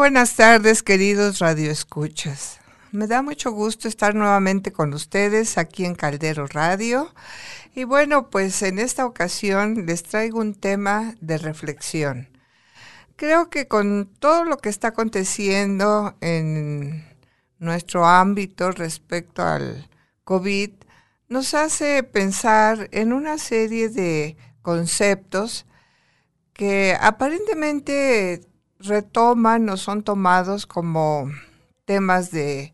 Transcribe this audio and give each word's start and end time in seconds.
Buenas 0.00 0.34
tardes, 0.34 0.82
queridos 0.82 1.40
radioescuchas. 1.40 2.58
Me 2.90 3.06
da 3.06 3.20
mucho 3.20 3.52
gusto 3.52 3.86
estar 3.86 4.14
nuevamente 4.14 4.72
con 4.72 4.94
ustedes 4.94 5.58
aquí 5.58 5.84
en 5.84 5.94
Caldero 5.94 6.46
Radio. 6.46 7.12
Y 7.74 7.84
bueno, 7.84 8.30
pues 8.30 8.62
en 8.62 8.78
esta 8.78 9.04
ocasión 9.04 9.84
les 9.84 10.02
traigo 10.02 10.38
un 10.38 10.54
tema 10.54 11.14
de 11.20 11.36
reflexión. 11.36 12.30
Creo 13.16 13.50
que 13.50 13.68
con 13.68 14.10
todo 14.18 14.44
lo 14.44 14.56
que 14.56 14.70
está 14.70 14.88
aconteciendo 14.88 16.16
en 16.22 17.04
nuestro 17.58 18.06
ámbito 18.06 18.70
respecto 18.70 19.42
al 19.42 19.90
COVID, 20.24 20.70
nos 21.28 21.52
hace 21.52 22.04
pensar 22.04 22.88
en 22.92 23.12
una 23.12 23.36
serie 23.36 23.90
de 23.90 24.38
conceptos 24.62 25.66
que 26.54 26.96
aparentemente 26.98 28.49
retoman 28.80 29.68
o 29.68 29.76
son 29.76 30.02
tomados 30.02 30.66
como 30.66 31.30
temas 31.84 32.30
de, 32.30 32.72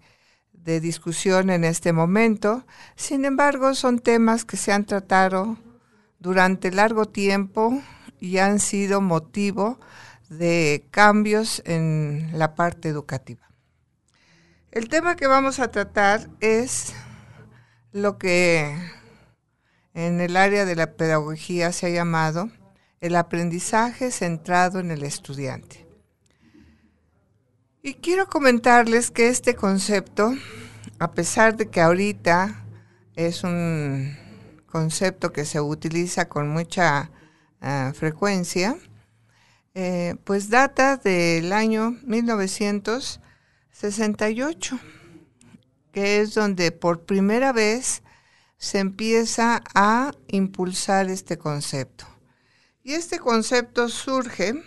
discusión 0.52 1.50
en 1.50 1.62
este 1.62 1.92
momento. 1.92 2.66
Sin 2.96 3.24
embargo, 3.24 3.74
son 3.74 4.00
temas 4.00 4.44
que 4.44 4.56
se 4.56 4.72
han 4.72 4.84
tratado 4.84 5.56
durante 6.18 6.72
largo 6.72 7.06
tiempo 7.06 7.80
y 8.18 8.38
han 8.38 8.58
sido 8.58 9.00
motivo 9.00 9.78
de 10.28 10.88
cambios 10.90 11.62
en 11.66 12.30
la 12.32 12.56
parte 12.56 12.88
educativa. 12.88 13.48
El 14.72 14.88
tema 14.88 15.14
que 15.14 15.28
vamos 15.28 15.60
a 15.60 15.70
tratar 15.70 16.28
es 16.40 16.94
lo 17.92 18.18
que 18.18 18.76
en 19.94 20.20
el 20.20 20.36
área 20.36 20.64
de 20.64 20.74
la 20.74 20.96
pedagogía 20.96 21.70
se 21.70 21.86
ha 21.86 21.90
llamado 21.90 22.50
el 23.00 23.14
aprendizaje 23.14 24.10
centrado 24.10 24.80
en 24.80 24.90
el 24.90 25.04
estudiante. 25.04 25.85
Y 27.86 27.94
quiero 27.94 28.26
comentarles 28.26 29.10
que 29.12 29.28
este 29.28 29.54
concepto, 29.54 30.34
a 30.98 31.12
pesar 31.12 31.56
de 31.56 31.70
que 31.70 31.80
ahorita 31.80 32.66
es 33.14 33.44
un 33.44 34.18
concepto 34.66 35.32
que 35.32 35.44
se 35.44 35.60
utiliza 35.60 36.28
con 36.28 36.48
mucha 36.48 37.12
ah, 37.60 37.92
frecuencia, 37.94 38.76
eh, 39.74 40.16
pues 40.24 40.50
data 40.50 40.96
del 40.96 41.52
año 41.52 41.96
1968, 42.02 44.80
que 45.92 46.20
es 46.20 46.34
donde 46.34 46.72
por 46.72 47.04
primera 47.04 47.52
vez 47.52 48.02
se 48.58 48.80
empieza 48.80 49.62
a 49.76 50.10
impulsar 50.26 51.08
este 51.08 51.38
concepto. 51.38 52.04
Y 52.82 52.94
este 52.94 53.20
concepto 53.20 53.88
surge 53.88 54.60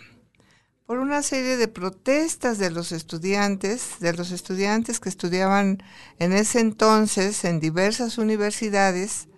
por 0.90 0.98
una 0.98 1.22
serie 1.22 1.56
de 1.56 1.68
protestas 1.68 2.58
de 2.58 2.68
los 2.68 2.90
estudiantes, 2.90 4.00
de 4.00 4.12
los 4.12 4.32
estudiantes 4.32 4.98
que 4.98 5.08
estudiaban 5.08 5.80
en 6.18 6.32
ese 6.32 6.58
entonces 6.58 7.44
en 7.44 7.60
diversas 7.60 8.18
universidades 8.18 9.28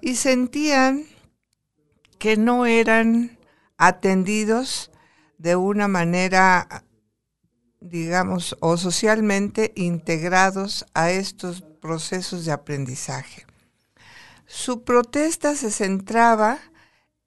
y 0.00 0.16
sentían 0.16 1.04
que 2.18 2.36
no 2.36 2.66
eran 2.66 3.38
atendidos 3.76 4.90
de 5.36 5.54
una 5.54 5.86
manera, 5.86 6.84
digamos, 7.78 8.56
o 8.58 8.76
socialmente 8.76 9.72
integrados 9.76 10.84
a 10.94 11.12
estos 11.12 11.62
procesos 11.80 12.44
de 12.44 12.50
aprendizaje. 12.50 13.46
Su 14.46 14.82
protesta 14.82 15.54
se 15.54 15.70
centraba 15.70 16.58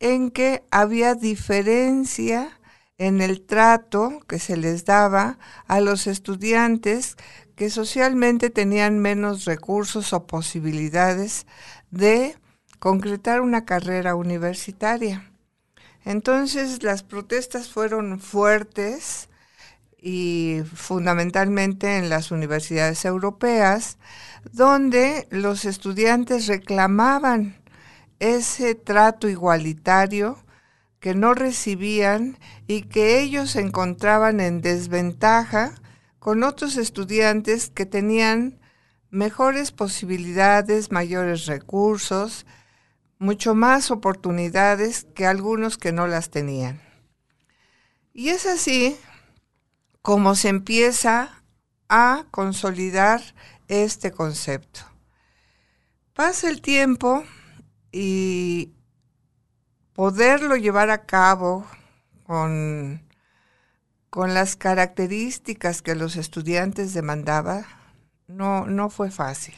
en 0.02 0.30
que 0.30 0.62
había 0.72 1.16
diferencia 1.16 2.58
en 3.02 3.20
el 3.20 3.42
trato 3.42 4.20
que 4.28 4.38
se 4.38 4.56
les 4.56 4.86
daba 4.86 5.40
a 5.68 5.82
los 5.82 6.06
estudiantes 6.06 7.18
que 7.56 7.72
socialmente 7.72 8.52
tenían 8.52 9.00
menos 9.00 9.46
recursos 9.46 10.14
o 10.14 10.28
posibilidades 10.28 11.48
de 11.90 12.36
concretar 12.78 13.42
una 13.42 13.66
carrera 13.66 14.14
universitaria. 14.14 15.32
Entonces 16.06 16.84
las 16.84 17.02
protestas 17.02 17.70
fueron 17.70 18.20
fuertes 18.20 19.30
y 20.00 20.62
fundamentalmente 20.72 21.98
en 21.98 22.08
las 22.08 22.30
universidades 22.30 23.04
europeas, 23.04 23.98
donde 24.52 25.28
los 25.32 25.66
estudiantes 25.66 26.46
reclamaban 26.46 27.64
ese 28.20 28.76
trato 28.76 29.28
igualitario 29.28 30.38
que 31.02 31.16
no 31.16 31.34
recibían 31.34 32.38
y 32.68 32.84
que 32.84 33.20
ellos 33.20 33.52
se 33.52 33.60
encontraban 33.60 34.40
en 34.40 34.62
desventaja 34.62 35.74
con 36.20 36.44
otros 36.44 36.78
estudiantes 36.78 37.72
que 37.72 37.88
tenían 37.88 38.62
mejores 39.10 39.72
posibilidades, 39.72 40.92
mayores 40.92 41.48
recursos, 41.48 42.46
mucho 43.18 43.56
más 43.56 43.90
oportunidades 43.90 45.08
que 45.16 45.26
algunos 45.26 45.80
que 45.80 45.92
no 45.92 46.06
las 46.06 46.30
tenían. 46.30 46.80
Y 48.14 48.30
es 48.30 48.46
así 48.46 48.96
como 50.04 50.36
se 50.36 50.50
empieza 50.50 51.44
a 51.90 52.26
consolidar 52.30 53.22
este 53.68 54.12
concepto. 54.12 54.82
Pasa 56.14 56.48
el 56.48 56.62
tiempo 56.62 57.24
y 57.92 58.72
poderlo 59.94 60.56
llevar 60.56 60.90
a 60.90 61.06
cabo 61.06 61.66
con, 62.24 63.02
con 64.10 64.34
las 64.34 64.56
características 64.56 65.82
que 65.82 65.96
los 65.96 66.16
estudiantes 66.16 66.94
demandaban, 66.94 67.66
no, 68.28 68.66
no 68.66 68.90
fue 68.90 69.12
fácil. 69.12 69.56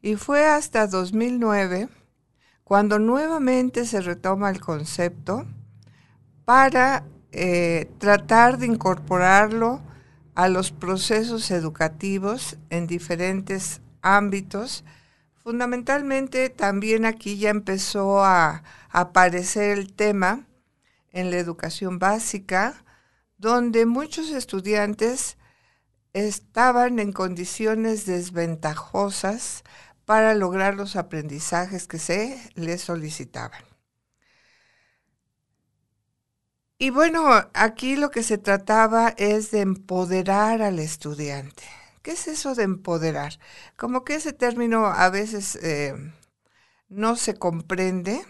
Y 0.00 0.16
fue 0.16 0.46
hasta 0.46 0.86
2009 0.86 1.88
cuando 2.64 2.98
nuevamente 2.98 3.84
se 3.84 4.00
retoma 4.00 4.50
el 4.50 4.60
concepto 4.60 5.46
para 6.44 7.04
eh, 7.32 7.90
tratar 7.98 8.58
de 8.58 8.66
incorporarlo 8.66 9.80
a 10.34 10.48
los 10.48 10.70
procesos 10.70 11.50
educativos 11.50 12.56
en 12.70 12.86
diferentes 12.86 13.80
ámbitos 14.00 14.84
Fundamentalmente 15.42 16.50
también 16.50 17.04
aquí 17.04 17.36
ya 17.36 17.50
empezó 17.50 18.24
a, 18.24 18.62
aparecer 18.90 19.78
el 19.78 19.94
tema 19.94 20.46
en 21.10 21.30
la 21.30 21.38
educación 21.38 21.98
básica, 21.98 22.84
donde 23.38 23.86
muchos 23.86 24.30
estudiantes 24.30 25.38
estaban 26.12 26.98
en 26.98 27.12
condiciones 27.12 28.04
desventajosas 28.04 29.64
para 30.04 30.34
lograr 30.34 30.74
los 30.74 30.94
aprendizajes 30.96 31.88
que 31.88 31.98
se 31.98 32.38
les 32.54 32.82
solicitaban. 32.82 33.64
Y 36.76 36.90
bueno, 36.90 37.28
aquí 37.54 37.96
lo 37.96 38.10
que 38.10 38.22
se 38.22 38.36
trataba 38.38 39.14
es 39.16 39.50
de 39.52 39.60
empoderar 39.60 40.60
al 40.60 40.78
estudiante. 40.78 41.81
¿Qué 42.02 42.12
es 42.12 42.26
eso 42.26 42.54
de 42.56 42.64
empoderar? 42.64 43.38
Como 43.76 44.04
que 44.04 44.16
ese 44.16 44.32
término 44.32 44.86
a 44.86 45.08
veces 45.08 45.56
eh, 45.56 45.94
no 46.88 47.14
se 47.16 47.34
comprende 47.34 48.20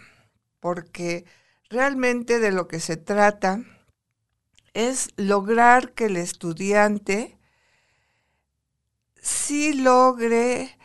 porque 0.59 1.25
realmente 1.69 2.39
de 2.39 2.51
lo 2.51 2.67
que 2.67 2.79
se 2.79 2.97
trata 2.97 3.61
es 4.73 5.09
lograr 5.17 5.93
que 5.93 6.05
el 6.05 6.17
estudiante 6.17 7.37
sí 9.19 9.73
logre 9.73 10.77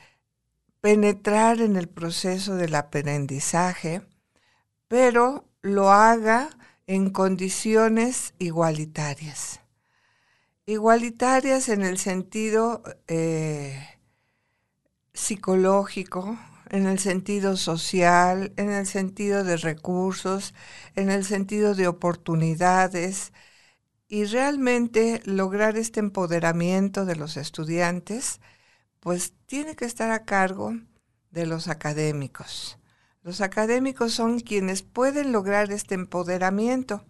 penetrar 0.80 1.60
en 1.60 1.76
el 1.76 1.88
proceso 1.88 2.54
del 2.56 2.74
aprendizaje, 2.74 4.02
pero 4.88 5.46
lo 5.60 5.90
haga 5.90 6.50
en 6.86 7.10
condiciones 7.10 8.32
igualitarias 8.38 9.60
igualitarias 10.68 11.70
en 11.70 11.82
el 11.82 11.96
sentido 11.96 12.82
eh, 13.06 13.88
psicológico, 15.14 16.38
en 16.68 16.86
el 16.86 16.98
sentido 16.98 17.56
social, 17.56 18.52
en 18.58 18.70
el 18.70 18.86
sentido 18.86 19.44
de 19.44 19.56
recursos, 19.56 20.52
en 20.94 21.08
el 21.10 21.24
sentido 21.24 21.74
de 21.74 21.88
oportunidades 21.88 23.32
y 24.08 24.26
realmente 24.26 25.22
lograr 25.24 25.78
este 25.78 26.00
empoderamiento 26.00 27.06
de 27.06 27.16
los 27.16 27.38
estudiantes, 27.38 28.42
pues 29.00 29.32
tiene 29.46 29.74
que 29.74 29.86
estar 29.86 30.10
a 30.10 30.26
cargo 30.26 30.74
de 31.30 31.46
los 31.46 31.68
académicos. 31.68 32.78
Los 33.22 33.40
académicos 33.40 34.12
son 34.12 34.40
quienes 34.40 34.82
pueden 34.82 35.32
lograr 35.32 35.72
este 35.72 35.94
empoderamiento. 35.94 37.06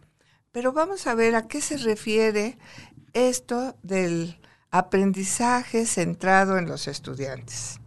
Pero 0.52 0.72
vamos 0.72 1.06
a 1.06 1.14
ver 1.14 1.34
a 1.34 1.46
qué 1.46 1.60
se 1.60 1.76
refiere 1.76 2.58
esto 3.12 3.76
del 3.82 4.40
aprendizaje 4.70 5.86
centrado 5.86 6.58
en 6.58 6.66
los 6.66 6.88
estudiantes. 6.88 7.80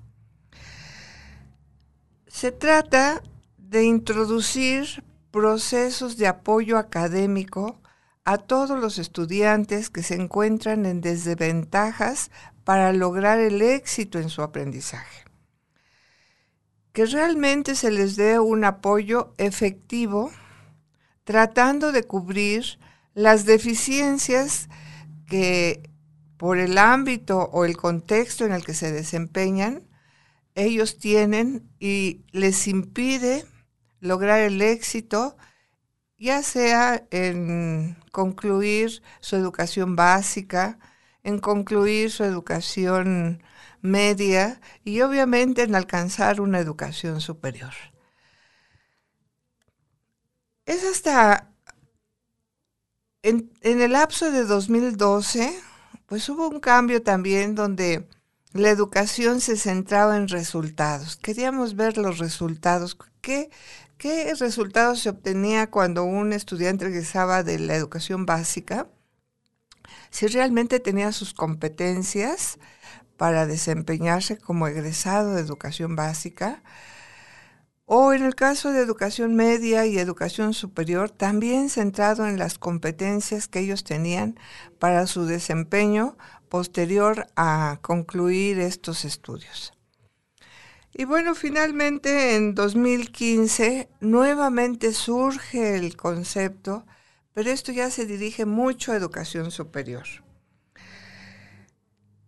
Se 2.27 2.51
trata 2.51 3.21
de 3.57 3.83
introducir 3.83 5.03
procesos 5.31 6.17
de 6.17 6.27
apoyo 6.27 6.77
académico 6.77 7.79
a 8.25 8.37
todos 8.37 8.79
los 8.79 8.99
estudiantes 8.99 9.89
que 9.89 10.03
se 10.03 10.15
encuentran 10.15 10.85
en 10.85 11.01
desventajas 11.01 12.31
para 12.63 12.93
lograr 12.93 13.39
el 13.39 13.61
éxito 13.61 14.19
en 14.19 14.29
su 14.29 14.41
aprendizaje. 14.41 15.25
Que 16.93 17.05
realmente 17.05 17.75
se 17.75 17.89
les 17.89 18.15
dé 18.15 18.39
un 18.39 18.65
apoyo 18.65 19.33
efectivo 19.37 20.31
tratando 21.23 21.91
de 21.91 22.03
cubrir 22.03 22.79
las 23.13 23.45
deficiencias 23.45 24.67
que 25.31 25.89
por 26.35 26.57
el 26.57 26.77
ámbito 26.77 27.39
o 27.53 27.63
el 27.63 27.77
contexto 27.77 28.45
en 28.45 28.51
el 28.51 28.65
que 28.65 28.73
se 28.73 28.91
desempeñan, 28.91 29.87
ellos 30.55 30.97
tienen 30.97 31.69
y 31.79 32.25
les 32.31 32.67
impide 32.67 33.45
lograr 34.01 34.41
el 34.41 34.61
éxito, 34.61 35.37
ya 36.17 36.43
sea 36.43 37.07
en 37.11 37.95
concluir 38.11 39.01
su 39.21 39.37
educación 39.37 39.95
básica, 39.95 40.77
en 41.23 41.39
concluir 41.39 42.11
su 42.11 42.25
educación 42.25 43.41
media 43.79 44.59
y 44.83 44.99
obviamente 44.99 45.63
en 45.63 45.75
alcanzar 45.75 46.41
una 46.41 46.59
educación 46.59 47.21
superior. 47.21 47.73
Es 50.65 50.83
hasta 50.83 51.50
en, 53.23 53.51
el 53.61 53.91
lapso 53.91 54.31
de 54.31 54.45
2012, 54.45 55.53
pues 56.07 56.27
hubo 56.29 56.49
un 56.49 56.59
cambio 56.59 57.01
también 57.03 57.55
donde 57.55 58.07
la 58.53 58.69
educación 58.69 59.41
se 59.41 59.57
centraba 59.57 60.17
en 60.17 60.27
resultados. 60.27 61.15
Queríamos 61.17 61.75
ver 61.75 61.97
los 61.97 62.17
resultados. 62.17 62.97
¿Qué, 63.21 63.49
qué 63.97 64.33
resultados 64.35 64.99
se 64.99 65.09
obtenía 65.09 65.69
cuando 65.69 66.03
un 66.03 66.33
estudiante 66.33 66.85
regresaba 66.85 67.43
de 67.43 67.59
la 67.59 67.75
educación 67.75 68.25
básica? 68.25 68.87
Si 70.09 70.27
realmente 70.27 70.79
tenía 70.79 71.11
sus 71.11 71.33
competencias 71.33 72.57
para 73.17 73.45
desempeñarse 73.45 74.37
como 74.37 74.67
egresado 74.67 75.35
de 75.35 75.41
educación 75.41 75.95
básica, 75.95 76.63
o 77.93 78.13
en 78.13 78.23
el 78.23 78.35
caso 78.35 78.71
de 78.71 78.79
educación 78.79 79.35
media 79.35 79.85
y 79.85 79.97
educación 79.97 80.53
superior, 80.53 81.09
también 81.09 81.69
centrado 81.69 82.25
en 82.25 82.39
las 82.39 82.57
competencias 82.57 83.49
que 83.49 83.59
ellos 83.59 83.83
tenían 83.83 84.39
para 84.79 85.07
su 85.07 85.25
desempeño 85.25 86.17
posterior 86.47 87.27
a 87.35 87.79
concluir 87.81 88.59
estos 88.59 89.03
estudios. 89.03 89.73
Y 90.93 91.03
bueno, 91.03 91.35
finalmente 91.35 92.37
en 92.37 92.55
2015 92.55 93.89
nuevamente 93.99 94.93
surge 94.93 95.75
el 95.75 95.97
concepto, 95.97 96.85
pero 97.33 97.51
esto 97.51 97.73
ya 97.73 97.89
se 97.89 98.05
dirige 98.05 98.45
mucho 98.45 98.93
a 98.93 98.95
educación 98.95 99.51
superior. 99.51 100.05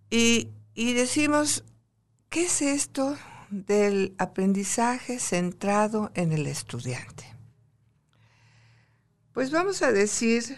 Y, 0.09 0.49
y 0.75 0.91
decimos, 0.91 1.63
¿qué 2.29 2.47
es 2.47 2.61
esto 2.61 3.15
del 3.53 4.15
aprendizaje 4.17 5.19
centrado 5.19 6.11
en 6.15 6.31
el 6.31 6.47
estudiante. 6.47 7.23
Pues 9.31 9.51
vamos 9.51 9.83
a 9.83 9.91
decir 9.91 10.57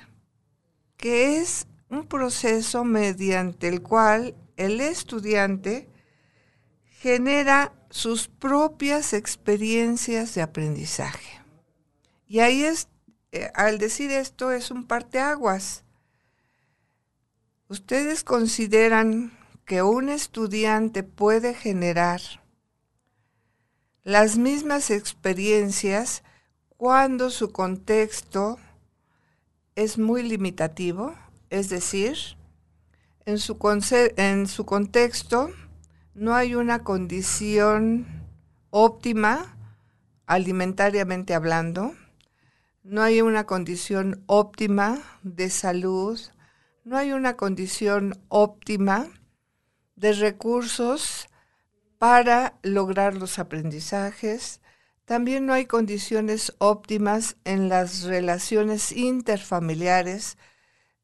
que 0.95 1.37
es 1.37 1.67
un 1.89 2.07
proceso 2.07 2.85
mediante 2.85 3.67
el 3.67 3.81
cual 3.81 4.35
el 4.55 4.79
estudiante 4.79 5.89
genera 7.01 7.73
sus 7.89 8.29
propias 8.29 9.13
experiencias 9.13 10.33
de 10.33 10.41
aprendizaje. 10.41 11.41
Y 12.27 12.39
ahí 12.39 12.63
es, 12.63 12.87
eh, 13.33 13.51
al 13.55 13.77
decir 13.77 14.09
esto, 14.11 14.51
es 14.51 14.71
un 14.71 14.87
parteaguas. 14.87 15.83
¿Ustedes 17.67 18.23
consideran 18.23 19.37
que 19.65 19.81
un 19.81 20.09
estudiante 20.09 21.03
puede 21.03 21.53
generar 21.53 22.21
las 24.05 24.37
mismas 24.37 24.91
experiencias 24.91 26.23
cuando 26.77 27.31
su 27.31 27.51
contexto 27.51 28.59
es 29.73 29.97
muy 29.97 30.21
limitativo, 30.21 31.15
es 31.49 31.69
decir, 31.69 32.15
en 33.25 33.39
su, 33.39 33.57
en 34.15 34.47
su 34.47 34.63
contexto 34.63 35.49
no 36.13 36.35
hay 36.35 36.53
una 36.53 36.83
condición 36.83 38.05
óptima 38.69 39.57
alimentariamente 40.27 41.33
hablando, 41.33 41.95
no 42.83 43.01
hay 43.01 43.21
una 43.21 43.47
condición 43.47 44.23
óptima 44.27 45.01
de 45.23 45.49
salud, 45.49 46.19
no 46.83 46.95
hay 46.95 47.11
una 47.11 47.35
condición 47.35 48.21
óptima 48.27 49.07
de 49.95 50.13
recursos 50.13 51.27
para 51.97 52.57
lograr 52.63 53.15
los 53.15 53.39
aprendizajes. 53.39 54.61
También 55.05 55.45
no 55.45 55.53
hay 55.53 55.65
condiciones 55.65 56.53
óptimas 56.57 57.37
en 57.43 57.69
las 57.69 58.03
relaciones 58.03 58.91
interfamiliares. 58.91 60.37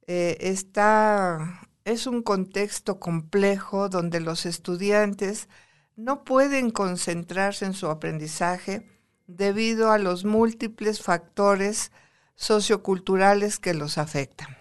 Eh, 0.07 0.37
está, 0.41 1.61
es 1.85 2.07
un 2.07 2.23
contexto 2.23 2.99
complejo 2.99 3.89
donde 3.89 4.19
los 4.19 4.45
estudiantes 4.45 5.47
no 5.95 6.23
pueden 6.23 6.71
concentrarse 6.71 7.65
en 7.65 7.73
su 7.73 7.87
aprendizaje 7.87 8.87
debido 9.27 9.91
a 9.91 9.97
los 9.97 10.25
múltiples 10.25 11.01
factores 11.01 11.91
socioculturales 12.35 13.59
que 13.59 13.73
los 13.73 13.97
afectan. 13.97 14.60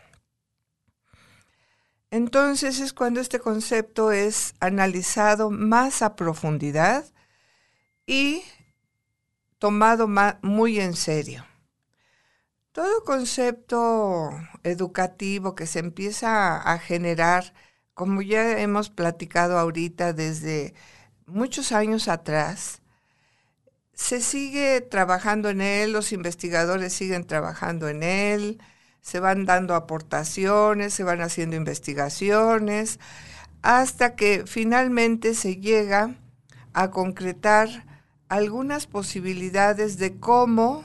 Entonces 2.11 2.81
es 2.81 2.93
cuando 2.93 3.21
este 3.21 3.39
concepto 3.39 4.11
es 4.11 4.55
analizado 4.59 5.51
más 5.51 6.03
a 6.03 6.17
profundidad 6.17 7.05
y 8.05 8.43
tomado 9.59 10.09
muy 10.43 10.81
en 10.81 10.95
serio. 10.97 11.47
Todo 12.73 13.05
concepto 13.05 14.31
educativo 14.65 15.55
que 15.55 15.67
se 15.67 15.79
empieza 15.79 16.57
a 16.57 16.79
generar, 16.79 17.53
como 17.95 18.23
ya 18.23 18.59
hemos 18.61 18.91
platicado 18.91 19.59
ahorita 19.59 20.13
desde 20.13 20.75
muchos 21.27 21.73
años 21.73 22.09
atrás, 22.09 22.81
se 23.93 24.21
sigue 24.21 24.81
trabajando 24.81 25.51
en 25.51 25.61
él, 25.61 25.93
los 25.93 26.13
investigadores 26.13 26.93
siguen 26.93 27.27
trabajando 27.27 27.89
en 27.89 28.03
él, 28.03 28.61
se 29.01 29.21
van 29.21 29.47
dando 29.47 29.75
aportaciones, 29.75 30.95
se 30.95 31.05
van 31.05 31.21
haciendo 31.21 31.57
investigaciones, 31.57 32.99
hasta 33.63 34.17
que 34.17 34.45
finalmente 34.47 35.35
se 35.35 35.57
llega 35.57 36.17
a 36.73 36.91
concretar 36.91 37.87
algunas 38.29 38.87
posibilidades 38.87 39.99
de 39.99 40.19
cómo 40.19 40.85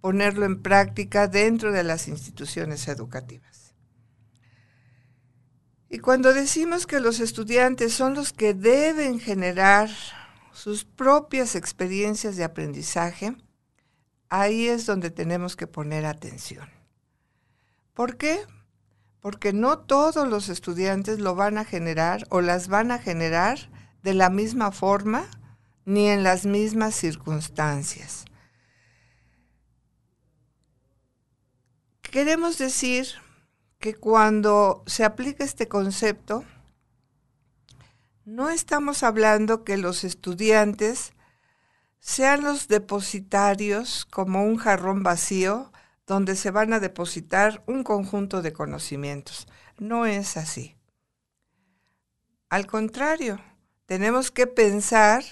ponerlo 0.00 0.46
en 0.46 0.62
práctica 0.62 1.28
dentro 1.28 1.72
de 1.72 1.84
las 1.84 2.08
instituciones 2.08 2.88
educativas. 2.88 3.74
Y 5.88 5.98
cuando 5.98 6.32
decimos 6.32 6.86
que 6.86 7.00
los 7.00 7.20
estudiantes 7.20 7.92
son 7.92 8.14
los 8.14 8.32
que 8.32 8.54
deben 8.54 9.20
generar 9.20 9.90
sus 10.52 10.84
propias 10.84 11.54
experiencias 11.54 12.36
de 12.36 12.44
aprendizaje, 12.44 13.36
ahí 14.28 14.66
es 14.66 14.86
donde 14.86 15.10
tenemos 15.10 15.54
que 15.54 15.66
poner 15.66 16.06
atención. 16.06 16.75
¿Por 17.96 18.18
qué? 18.18 18.44
Porque 19.20 19.54
no 19.54 19.78
todos 19.78 20.28
los 20.28 20.50
estudiantes 20.50 21.18
lo 21.18 21.34
van 21.34 21.56
a 21.56 21.64
generar 21.64 22.26
o 22.28 22.42
las 22.42 22.68
van 22.68 22.90
a 22.90 22.98
generar 22.98 23.70
de 24.02 24.12
la 24.12 24.28
misma 24.28 24.70
forma 24.70 25.24
ni 25.86 26.06
en 26.08 26.22
las 26.22 26.44
mismas 26.44 26.94
circunstancias. 26.94 28.26
Queremos 32.02 32.58
decir 32.58 33.06
que 33.78 33.94
cuando 33.94 34.84
se 34.86 35.02
aplica 35.02 35.42
este 35.42 35.66
concepto, 35.66 36.44
no 38.26 38.50
estamos 38.50 39.02
hablando 39.02 39.64
que 39.64 39.78
los 39.78 40.04
estudiantes 40.04 41.14
sean 41.98 42.44
los 42.44 42.68
depositarios 42.68 44.04
como 44.04 44.44
un 44.44 44.58
jarrón 44.58 45.02
vacío 45.02 45.72
donde 46.06 46.36
se 46.36 46.50
van 46.50 46.72
a 46.72 46.80
depositar 46.80 47.62
un 47.66 47.82
conjunto 47.82 48.42
de 48.42 48.52
conocimientos. 48.52 49.46
No 49.78 50.06
es 50.06 50.36
así. 50.36 50.76
Al 52.48 52.66
contrario, 52.66 53.40
tenemos 53.86 54.30
que 54.30 54.46
pensar 54.46 55.24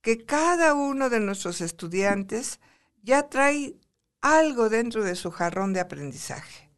que 0.00 0.24
cada 0.24 0.74
uno 0.74 1.10
de 1.10 1.20
nuestros 1.20 1.60
estudiantes 1.60 2.60
ya 3.02 3.28
trae 3.28 3.76
algo 4.20 4.68
dentro 4.68 5.02
de 5.04 5.16
su 5.16 5.30
jarrón 5.30 5.72
de 5.72 5.80
aprendizaje. 5.80 6.70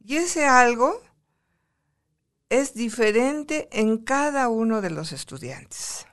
Y 0.00 0.16
ese 0.16 0.46
algo 0.46 1.00
es 2.48 2.74
diferente 2.74 3.68
en 3.72 3.98
cada 3.98 4.48
uno 4.48 4.80
de 4.80 4.90
los 4.90 5.12
estudiantes. 5.12 6.06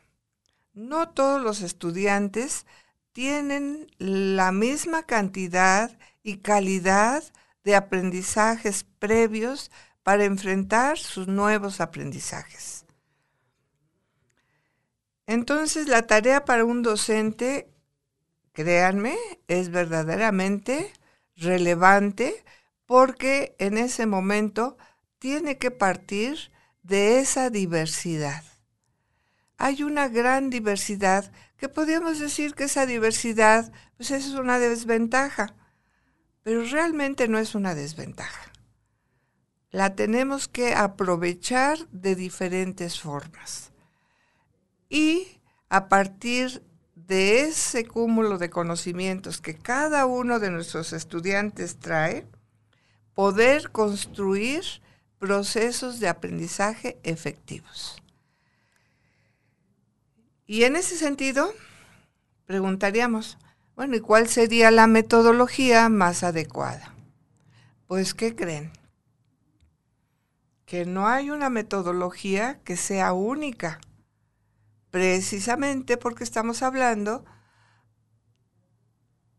No 0.74 1.10
todos 1.10 1.42
los 1.42 1.62
estudiantes 1.62 2.66
tienen 3.12 3.88
la 3.98 4.52
misma 4.52 5.04
cantidad 5.04 5.98
y 6.24 6.38
calidad 6.38 7.24
de 7.64 7.76
aprendizajes 7.76 8.84
previos 9.00 9.72
para 10.04 10.26
enfrentar 10.26 10.98
sus 10.98 11.28
nuevos 11.28 11.82
aprendizajes. 11.82 12.86
Entonces, 15.28 15.88
la 15.88 16.08
tarea 16.08 16.46
para 16.46 16.66
un 16.66 16.82
docente, 16.82 17.70
créanme, 18.52 19.16
es 19.48 19.70
verdaderamente 19.70 20.92
relevante 21.36 22.44
porque 22.86 23.56
en 23.60 23.78
ese 23.78 24.08
momento 24.08 24.78
tiene 25.20 25.60
que 25.60 25.70
partir 25.70 26.52
de 26.82 27.20
esa 27.20 27.52
diversidad. 27.52 28.44
Hay 29.58 29.84
una 29.84 30.08
gran 30.08 30.50
diversidad 30.50 31.32
que 31.58 31.70
podríamos 31.70 32.18
decir 32.18 32.56
que 32.56 32.64
esa 32.64 32.86
diversidad 32.86 33.72
pues 33.98 34.10
es 34.10 34.30
una 34.30 34.58
desventaja, 34.58 35.54
pero 36.44 36.64
realmente 36.64 37.28
no 37.28 37.38
es 37.40 37.56
una 37.56 37.76
desventaja. 37.76 38.52
La 39.72 39.96
tenemos 39.96 40.48
que 40.48 40.74
aprovechar 40.74 41.88
de 41.90 42.16
diferentes 42.16 43.00
formas. 43.00 43.72
Y 44.90 45.40
a 45.70 45.88
partir 45.88 46.64
de 46.96 47.42
ese 47.42 47.86
cúmulo 47.86 48.38
de 48.38 48.50
conocimientos 48.50 49.42
que 49.42 49.56
cada 49.56 50.06
uno 50.06 50.40
de 50.40 50.52
nuestros 50.52 50.94
estudiantes 50.94 51.78
trae, 51.78 52.28
poder 53.14 53.72
construir 53.72 54.64
procesos 55.18 56.00
de 56.00 56.08
aprendizaje 56.08 56.98
efectivos. 57.04 58.02
Y 60.48 60.64
en 60.64 60.76
ese 60.76 60.98
sentido, 60.98 61.54
preguntaríamos, 62.46 63.38
bueno, 63.80 63.96
¿y 63.96 64.02
cuál 64.02 64.28
sería 64.28 64.72
la 64.72 64.88
metodología 64.88 65.88
más 65.88 66.24
adecuada? 66.24 66.94
Pues, 67.88 68.14
¿qué 68.14 68.36
creen? 68.36 68.74
Que 70.66 70.86
no 70.86 71.08
hay 71.08 71.30
una 71.30 71.50
metodología 71.50 72.60
que 72.66 72.76
sea 72.76 73.14
única, 73.14 73.80
precisamente 74.92 75.96
porque 75.96 76.26
estamos 76.26 76.62
hablando 76.62 77.24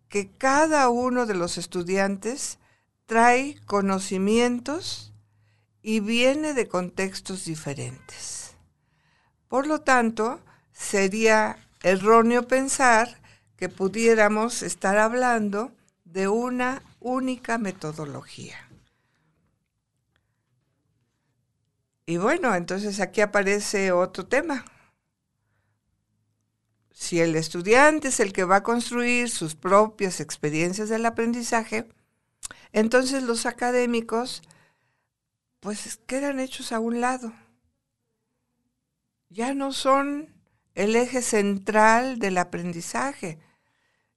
que 0.08 0.30
cada 0.30 0.88
uno 0.88 1.26
de 1.26 1.34
los 1.34 1.58
estudiantes 1.58 2.58
trae 3.04 3.60
conocimientos 3.66 5.12
y 5.82 6.00
viene 6.00 6.54
de 6.54 6.66
contextos 6.66 7.44
diferentes. 7.44 8.54
Por 9.48 9.66
lo 9.66 9.82
tanto, 9.82 10.40
sería 10.72 11.58
erróneo 11.82 12.48
pensar 12.48 13.19
que 13.60 13.68
pudiéramos 13.68 14.62
estar 14.62 14.96
hablando 14.96 15.70
de 16.04 16.28
una 16.28 16.82
única 16.98 17.58
metodología. 17.58 18.56
Y 22.06 22.16
bueno, 22.16 22.54
entonces 22.54 23.00
aquí 23.00 23.20
aparece 23.20 23.92
otro 23.92 24.26
tema. 24.26 24.64
Si 26.90 27.20
el 27.20 27.36
estudiante 27.36 28.08
es 28.08 28.20
el 28.20 28.32
que 28.32 28.44
va 28.44 28.56
a 28.56 28.62
construir 28.62 29.28
sus 29.28 29.54
propias 29.54 30.20
experiencias 30.20 30.88
del 30.88 31.04
aprendizaje, 31.04 31.86
entonces 32.72 33.22
los 33.24 33.44
académicos 33.44 34.40
pues 35.60 35.98
quedan 36.06 36.40
hechos 36.40 36.72
a 36.72 36.80
un 36.80 37.02
lado. 37.02 37.34
Ya 39.28 39.52
no 39.52 39.74
son 39.74 40.34
el 40.74 40.96
eje 40.96 41.20
central 41.20 42.18
del 42.18 42.38
aprendizaje. 42.38 43.38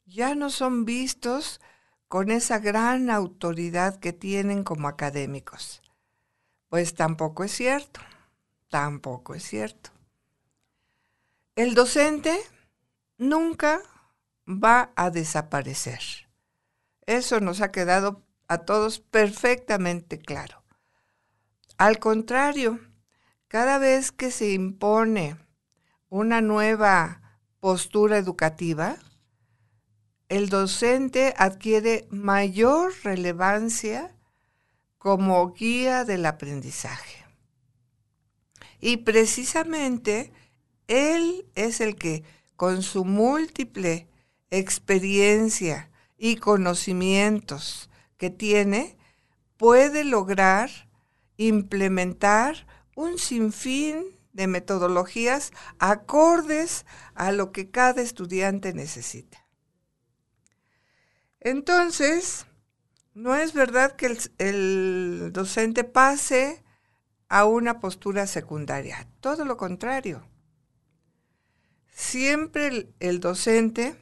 Ya 0.06 0.36
no 0.36 0.50
son 0.50 0.86
vistos 0.86 1.62
con 2.08 2.30
esa 2.30 2.60
gran 2.60 3.10
autoridad 3.10 4.00
que 4.00 4.14
tienen 4.14 4.64
como 4.64 4.88
académicos. 4.88 5.82
Pues 6.70 6.94
tampoco 6.94 7.44
es 7.44 7.52
cierto, 7.52 8.02
tampoco 8.70 9.34
es 9.34 9.44
cierto. 9.44 9.92
El 11.56 11.76
docente 11.76 12.38
nunca 13.18 13.82
va 14.48 14.92
a 14.96 15.10
desaparecer. 15.10 16.02
Eso 17.06 17.40
nos 17.40 17.62
ha 17.62 17.72
quedado 17.72 18.24
a 18.48 18.60
todos 18.60 19.00
perfectamente 19.00 20.20
claro. 20.20 20.64
Al 21.78 22.00
contrario, 22.00 22.80
cada 23.48 23.78
vez 23.78 24.12
que 24.12 24.32
se 24.32 24.52
impone 24.52 25.38
una 26.10 26.42
nueva 26.42 27.40
postura 27.60 28.18
educativa, 28.18 28.98
el 30.34 30.50
docente 30.50 31.36
adquiere 31.38 32.08
mayor 32.10 32.92
relevancia 33.04 34.16
como 34.98 35.54
guía 35.54 36.06
del 36.06 36.26
aprendizaje. 36.26 37.24
Y 38.80 38.98
precisamente 38.98 40.34
él 40.88 41.46
es 41.54 41.82
el 41.82 41.96
que, 41.96 42.24
con 42.56 42.82
su 42.82 43.06
múltiple 43.06 44.08
experiencia 44.50 45.92
y 46.18 46.38
conocimientos, 46.38 47.92
que 48.18 48.32
tiene 48.32 48.98
puede 49.56 50.04
lograr 50.04 50.72
implementar 51.38 52.66
un 52.96 53.20
sinfín 53.20 54.04
de 54.32 54.48
metodologías 54.48 55.52
acordes 55.78 56.88
a 57.14 57.32
lo 57.32 57.52
que 57.52 57.70
cada 57.70 58.02
estudiante 58.02 58.74
necesita. 58.74 59.43
Entonces, 61.44 62.46
no 63.14 63.36
es 63.36 63.54
verdad 63.54 63.96
que 63.96 64.18
el, 64.38 65.32
docente 65.34 65.84
pase 65.84 66.64
a 67.28 67.46
una 67.46 67.80
postura 67.80 68.28
secundaria, 68.28 69.08
todo 69.20 69.44
lo 69.44 69.58
contrario. 69.58 70.26
Siempre 71.92 72.90
el 73.00 73.20
docente 73.20 73.96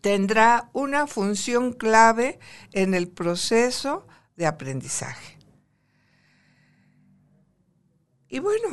tendrá 0.00 0.70
una 0.72 1.08
función 1.08 1.72
clave 1.72 2.38
en 2.72 2.94
el 2.94 3.08
proceso 3.08 4.06
de 4.36 4.46
aprendizaje. 4.46 5.38
Y 8.28 8.38
bueno, 8.38 8.68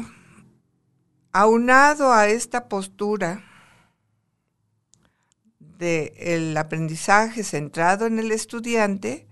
aunado 1.31 2.13
a 2.13 2.27
esta 2.27 2.69
postura 2.69 3.43
del 5.83 6.55
aprendizaje 6.55 7.43
centrado 7.43 8.05
en 8.05 8.17
el 8.17 8.31
estudiante, 8.31 9.27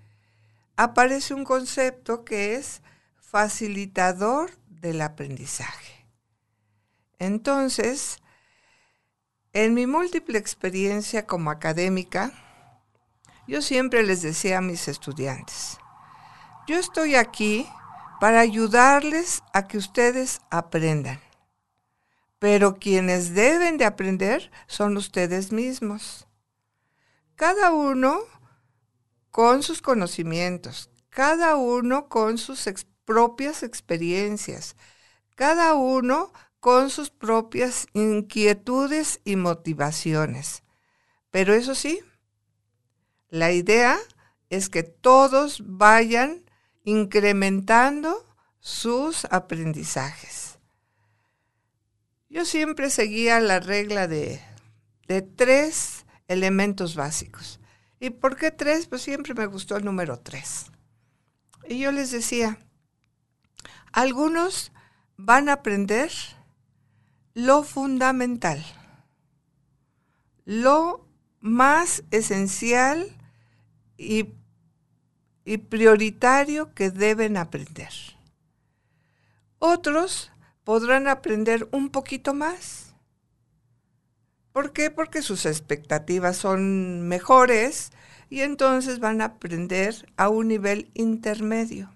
aparece 0.76 1.34
un 1.34 1.46
concepto 1.46 2.26
que 2.26 2.56
es 2.56 2.82
facilitador 3.16 4.52
del 4.68 5.02
aprendizaje. 5.02 6.06
Entonces, 7.20 8.18
en 9.54 9.74
mi 9.74 9.88
múltiple 9.88 10.38
experiencia 10.38 11.26
como 11.26 11.52
académica, 11.52 12.34
yo 13.48 13.62
siempre 13.62 14.04
les 14.04 14.22
decía 14.22 14.58
a 14.58 14.62
mis 14.62 14.90
estudiantes, 14.90 15.78
yo 16.68 16.78
estoy 16.78 17.16
aquí 17.16 17.66
para 18.20 18.42
ayudarles 18.42 19.42
a 19.54 19.68
que 19.68 19.78
ustedes 19.78 20.42
aprendan, 20.50 21.22
pero 22.40 22.76
quienes 22.76 23.34
deben 23.34 23.78
de 23.78 23.86
aprender 23.86 24.52
son 24.68 24.98
ustedes 24.98 25.54
mismos. 25.54 26.28
Cada 27.36 27.72
uno 27.72 28.22
con 29.32 29.64
sus 29.64 29.82
conocimientos, 29.82 30.90
cada 31.10 31.56
uno 31.56 32.08
con 32.10 32.38
sus 32.38 32.68
propias 33.06 33.64
experiencias, 33.64 34.76
cada 35.36 35.74
uno 35.74 36.32
con 36.60 36.90
sus 36.90 37.10
propias 37.10 37.88
inquietudes 37.94 39.20
y 39.26 39.36
motivaciones. 39.36 40.64
Pero 41.32 41.54
eso 41.54 41.76
sí, 41.76 42.02
la 43.30 43.52
idea 43.52 43.98
es 44.50 44.70
que 44.70 44.84
todos 44.84 45.64
vayan 45.66 46.44
incrementando 46.84 48.26
sus 48.60 49.26
aprendizajes. 49.26 50.60
Yo 52.30 52.46
siempre 52.46 52.90
seguía 52.90 53.40
la 53.40 53.60
regla 53.60 54.08
de, 54.08 54.42
de 55.08 55.22
tres 55.22 56.06
elementos 56.32 56.96
básicos. 56.96 57.60
¿Y 58.00 58.10
por 58.10 58.36
qué 58.36 58.52
tres? 58.52 58.88
Pues 58.88 59.02
siempre 59.02 59.34
me 59.34 59.46
gustó 59.46 59.76
el 59.78 59.86
número 59.86 60.20
tres. 60.20 60.72
Y 61.68 61.80
yo 61.80 61.92
les 61.92 62.12
decía, 62.12 62.58
algunos 63.92 64.72
van 65.18 65.50
a 65.50 65.54
aprender 65.54 66.12
lo 67.34 67.64
fundamental, 67.64 68.64
lo 70.46 71.08
más 71.40 72.04
esencial 72.12 73.16
y, 73.98 74.30
prioritario 75.70 76.74
que 76.74 76.92
deben 76.92 77.36
aprender. 77.36 77.92
Otros 79.60 80.32
podrán 80.64 81.08
aprender 81.08 81.68
un 81.72 81.90
poquito 81.90 82.34
más. 82.34 82.91
¿Por 84.52 84.74
qué? 84.74 84.92
Porque 84.92 85.22
sus 85.22 85.46
expectativas 85.46 86.38
son 86.38 87.08
mejores 87.08 87.92
y 88.30 88.42
entonces 88.42 89.00
van 89.00 89.22
a 89.22 89.26
aprender 89.26 90.06
a 90.18 90.30
un 90.30 90.48
nivel 90.48 90.92
intermedio. 90.94 91.94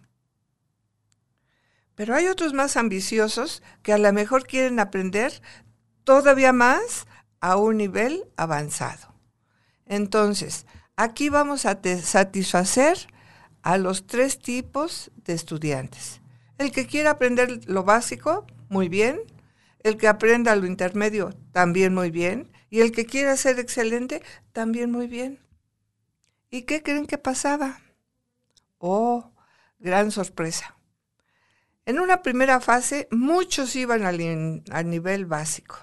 Pero 1.95 2.15
hay 2.15 2.27
otros 2.27 2.53
más 2.53 2.77
ambiciosos 2.77 3.63
que 3.81 3.93
a 3.93 3.97
lo 3.97 4.12
mejor 4.12 4.45
quieren 4.45 4.79
aprender 4.79 5.41
todavía 6.03 6.53
más 6.53 7.07
a 7.39 7.57
un 7.57 7.77
nivel 7.77 8.25
avanzado. 8.38 9.13
Entonces, 9.85 10.65
aquí 10.95 11.29
vamos 11.29 11.65
a 11.65 11.79
satisfacer 12.01 12.97
a 13.62 13.77
los 13.77 14.05
tres 14.07 14.39
tipos 14.39 15.12
de 15.24 15.33
estudiantes. 15.33 16.21
El 16.57 16.71
que 16.71 16.85
quiera 16.85 17.12
aprender 17.12 17.62
lo 17.65 17.83
básico, 17.83 18.45
muy 18.69 18.89
bien. 18.89 19.19
El 19.86 19.98
que 19.98 20.08
aprenda 20.08 20.56
lo 20.56 20.65
intermedio, 20.65 21.38
también 21.51 21.94
muy 21.94 22.10
bien. 22.10 22.51
Y 22.72 22.82
el 22.82 22.92
que 22.92 23.06
quiera 23.06 23.38
ser 23.38 23.60
excelente, 23.60 24.24
también 24.51 24.89
muy 24.89 25.06
bien. 25.06 25.46
¿Y 26.50 26.63
qué 26.63 26.82
creen 26.82 27.06
que 27.06 27.20
pasaba? 27.20 27.82
Oh, 28.80 29.32
gran 29.77 30.10
sorpresa. 30.10 30.75
En 31.86 32.00
una 32.00 32.24
primera 32.24 32.62
fase, 32.62 33.08
muchos 33.12 33.75
iban 33.75 34.06
al, 34.06 34.63
al 34.72 34.89
nivel 34.89 35.27
básico, 35.27 35.77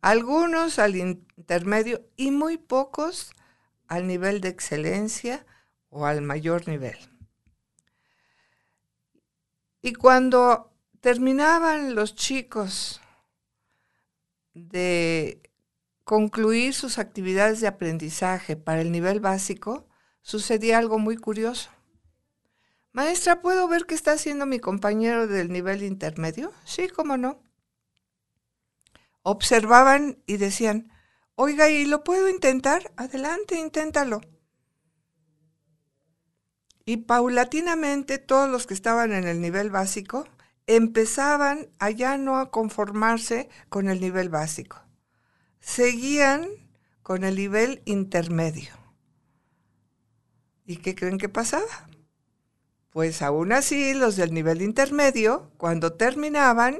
algunos 0.00 0.78
al 0.78 0.96
intermedio 0.96 2.08
y 2.16 2.30
muy 2.30 2.56
pocos 2.56 3.32
al 3.86 4.06
nivel 4.06 4.40
de 4.40 4.48
excelencia 4.48 5.44
o 5.90 6.06
al 6.06 6.22
mayor 6.22 6.66
nivel. 6.68 6.96
Y 9.82 9.92
cuando 9.92 10.72
terminaban 11.00 11.94
los 11.94 12.14
chicos 12.14 12.99
de 14.68 15.42
concluir 16.04 16.74
sus 16.74 16.98
actividades 16.98 17.60
de 17.60 17.68
aprendizaje 17.68 18.56
para 18.56 18.80
el 18.80 18.90
nivel 18.90 19.20
básico, 19.20 19.86
sucedía 20.22 20.78
algo 20.78 20.98
muy 20.98 21.16
curioso. 21.16 21.70
Maestra, 22.92 23.40
¿puedo 23.40 23.68
ver 23.68 23.86
qué 23.86 23.94
está 23.94 24.12
haciendo 24.12 24.46
mi 24.46 24.58
compañero 24.58 25.28
del 25.28 25.52
nivel 25.52 25.82
intermedio? 25.82 26.52
Sí, 26.64 26.88
cómo 26.88 27.16
no. 27.16 27.40
Observaban 29.22 30.18
y 30.26 30.38
decían, 30.38 30.90
oiga, 31.36 31.68
¿y 31.68 31.84
lo 31.84 32.02
puedo 32.02 32.28
intentar? 32.28 32.92
Adelante, 32.96 33.56
inténtalo. 33.56 34.20
Y 36.84 36.96
paulatinamente 36.96 38.18
todos 38.18 38.50
los 38.50 38.66
que 38.66 38.74
estaban 38.74 39.12
en 39.12 39.28
el 39.28 39.40
nivel 39.40 39.70
básico 39.70 40.26
empezaban 40.76 41.68
a 41.80 41.90
ya 41.90 42.16
no 42.16 42.38
a 42.38 42.50
conformarse 42.50 43.48
con 43.68 43.88
el 43.88 44.00
nivel 44.00 44.28
básico. 44.28 44.80
Seguían 45.58 46.48
con 47.02 47.24
el 47.24 47.34
nivel 47.34 47.82
intermedio. 47.86 48.72
¿Y 50.64 50.76
qué 50.76 50.94
creen 50.94 51.18
que 51.18 51.28
pasaba? 51.28 51.88
Pues 52.90 53.20
aún 53.20 53.52
así, 53.52 53.94
los 53.94 54.14
del 54.14 54.32
nivel 54.32 54.62
intermedio, 54.62 55.50
cuando 55.56 55.94
terminaban, 55.94 56.78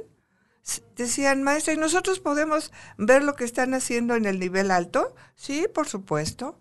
decían, 0.95 1.43
maestra, 1.43 1.75
¿y 1.75 1.77
nosotros 1.77 2.21
podemos 2.21 2.73
ver 2.97 3.25
lo 3.25 3.35
que 3.35 3.45
están 3.45 3.75
haciendo 3.75 4.15
en 4.15 4.25
el 4.25 4.39
nivel 4.39 4.71
alto? 4.71 5.17
Sí, 5.35 5.67
por 5.75 5.89
supuesto. 5.89 6.61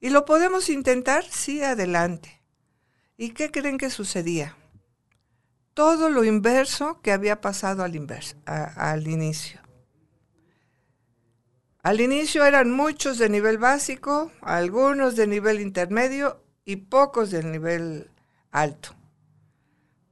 ¿Y 0.00 0.08
lo 0.08 0.24
podemos 0.24 0.70
intentar? 0.70 1.24
Sí, 1.24 1.62
adelante. 1.62 2.42
¿Y 3.18 3.30
qué 3.30 3.50
creen 3.50 3.76
que 3.76 3.90
sucedía? 3.90 4.56
Todo 5.74 6.10
lo 6.10 6.24
inverso 6.24 7.00
que 7.00 7.12
había 7.12 7.40
pasado 7.40 7.82
al, 7.82 7.96
inverso, 7.96 8.36
al 8.44 9.06
inicio. 9.06 9.60
Al 11.82 12.00
inicio 12.00 12.44
eran 12.44 12.70
muchos 12.70 13.16
de 13.18 13.30
nivel 13.30 13.56
básico, 13.56 14.30
algunos 14.42 15.16
de 15.16 15.26
nivel 15.26 15.60
intermedio 15.60 16.42
y 16.64 16.76
pocos 16.76 17.30
de 17.30 17.42
nivel 17.42 18.10
alto. 18.50 18.94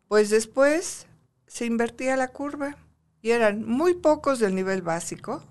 Pues 0.08 0.30
después 0.30 1.06
se 1.46 1.66
invertía 1.66 2.16
la 2.16 2.28
curva 2.28 2.76
y 3.20 3.32
eran 3.32 3.66
muy 3.66 3.94
pocos 3.94 4.38
del 4.38 4.54
nivel 4.54 4.80
básico, 4.80 5.44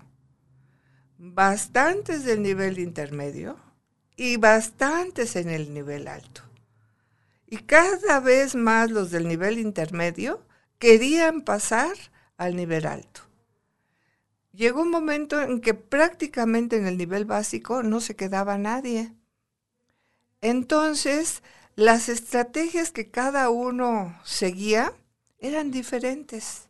bastantes 1.18 2.24
del 2.24 2.42
nivel 2.42 2.80
intermedio 2.80 3.56
y 4.16 4.36
bastantes 4.38 5.36
en 5.36 5.50
el 5.50 5.72
nivel 5.72 6.08
alto. 6.08 6.47
Y 7.50 7.56
cada 7.56 8.20
vez 8.20 8.54
más 8.54 8.90
los 8.90 9.10
del 9.10 9.26
nivel 9.26 9.58
intermedio 9.58 10.46
querían 10.78 11.40
pasar 11.40 11.96
al 12.36 12.54
nivel 12.56 12.86
alto. 12.86 13.22
Llegó 14.52 14.82
un 14.82 14.90
momento 14.90 15.40
en 15.40 15.62
que 15.62 15.72
prácticamente 15.72 16.76
en 16.76 16.86
el 16.86 16.98
nivel 16.98 17.24
básico 17.24 17.82
no 17.82 18.00
se 18.00 18.16
quedaba 18.16 18.58
nadie. 18.58 19.14
Entonces, 20.42 21.42
las 21.74 22.10
estrategias 22.10 22.90
que 22.90 23.10
cada 23.10 23.48
uno 23.48 24.20
seguía 24.24 24.92
eran 25.38 25.70
diferentes. 25.70 26.68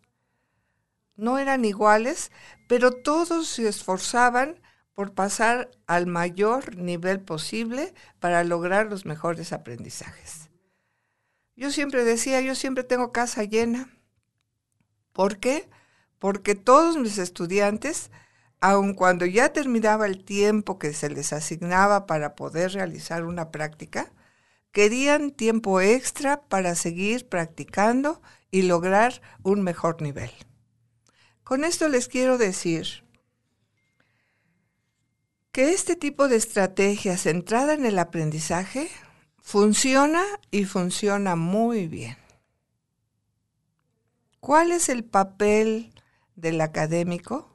No 1.16 1.38
eran 1.38 1.64
iguales, 1.64 2.30
pero 2.68 2.92
todos 2.92 3.48
se 3.48 3.66
esforzaban 3.66 4.60
por 4.94 5.12
pasar 5.12 5.72
al 5.88 6.06
mayor 6.06 6.76
nivel 6.76 7.18
posible 7.20 7.94
para 8.20 8.44
lograr 8.44 8.86
los 8.86 9.06
mejores 9.06 9.52
aprendizajes. 9.52 10.47
Yo 11.58 11.72
siempre 11.72 12.04
decía, 12.04 12.40
yo 12.40 12.54
siempre 12.54 12.84
tengo 12.84 13.10
casa 13.10 13.42
llena. 13.42 13.90
¿Por 15.12 15.38
qué? 15.38 15.68
Porque 16.20 16.54
todos 16.54 16.96
mis 16.96 17.18
estudiantes, 17.18 18.12
aun 18.60 18.94
cuando 18.94 19.26
ya 19.26 19.52
terminaba 19.52 20.06
el 20.06 20.24
tiempo 20.24 20.78
que 20.78 20.94
se 20.94 21.10
les 21.10 21.32
asignaba 21.32 22.06
para 22.06 22.36
poder 22.36 22.74
realizar 22.74 23.24
una 23.24 23.50
práctica, 23.50 24.12
querían 24.70 25.32
tiempo 25.32 25.80
extra 25.80 26.42
para 26.42 26.76
seguir 26.76 27.28
practicando 27.28 28.22
y 28.52 28.62
lograr 28.62 29.20
un 29.42 29.62
mejor 29.62 30.00
nivel. 30.00 30.30
Con 31.42 31.64
esto 31.64 31.88
les 31.88 32.06
quiero 32.06 32.38
decir 32.38 33.02
que 35.50 35.72
este 35.72 35.96
tipo 35.96 36.28
de 36.28 36.36
estrategia 36.36 37.16
centrada 37.16 37.74
en 37.74 37.84
el 37.84 37.98
aprendizaje 37.98 38.88
Funciona 39.50 40.22
y 40.50 40.66
funciona 40.66 41.34
muy 41.34 41.88
bien. 41.88 42.18
¿Cuál 44.40 44.72
es 44.72 44.90
el 44.90 45.04
papel 45.04 45.94
del 46.36 46.60
académico? 46.60 47.48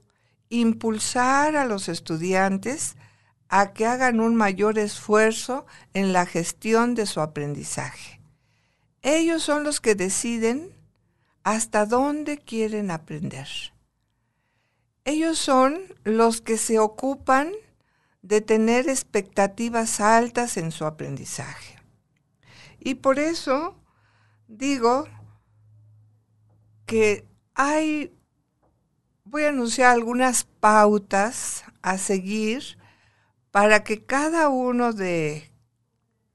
Impulsar 0.50 1.56
a 1.56 1.66
los 1.66 1.90
estudiantes 1.90 2.96
a 3.48 3.74
que 3.74 3.86
hagan 3.86 4.22
un 4.22 4.34
mayor 4.34 4.80
esfuerzo 4.80 5.68
en 5.94 6.14
la 6.14 6.26
gestión 6.26 6.96
de 6.96 7.06
su 7.06 7.22
aprendizaje. 7.22 8.20
Ellos 9.04 9.44
son 9.44 9.64
los 9.64 9.80
que 9.80 9.94
deciden 9.94 10.72
hasta 11.44 11.86
dónde 11.86 12.40
quieren 12.40 12.90
aprender. 12.90 13.48
Ellos 15.06 15.38
son 15.38 15.80
los 16.04 16.42
que 16.42 16.58
se 16.58 16.80
ocupan 16.80 17.52
de 18.24 18.42
tener 18.42 18.90
expectativas 18.90 20.00
altas 20.00 20.58
en 20.58 20.72
su 20.72 20.86
aprendizaje. 20.86 21.73
Y 22.86 22.96
por 22.96 23.18
eso 23.18 23.80
digo 24.50 25.08
que 26.86 27.26
hay, 27.56 28.14
voy 29.24 29.44
a 29.44 29.50
anunciar 29.50 29.94
algunas 29.94 30.44
pautas 30.44 31.64
a 31.82 31.98
seguir 31.98 32.78
para 33.52 33.86
que 33.86 34.04
cada 34.04 34.50
uno 34.50 34.92
de 34.92 35.50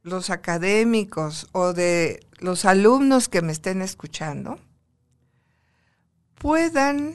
los 0.03 0.31
académicos 0.31 1.49
o 1.53 1.75
de 1.75 2.27
los 2.39 2.65
alumnos 2.65 3.29
que 3.29 3.43
me 3.43 3.53
estén 3.53 3.83
escuchando 3.83 4.59
puedan 6.37 7.15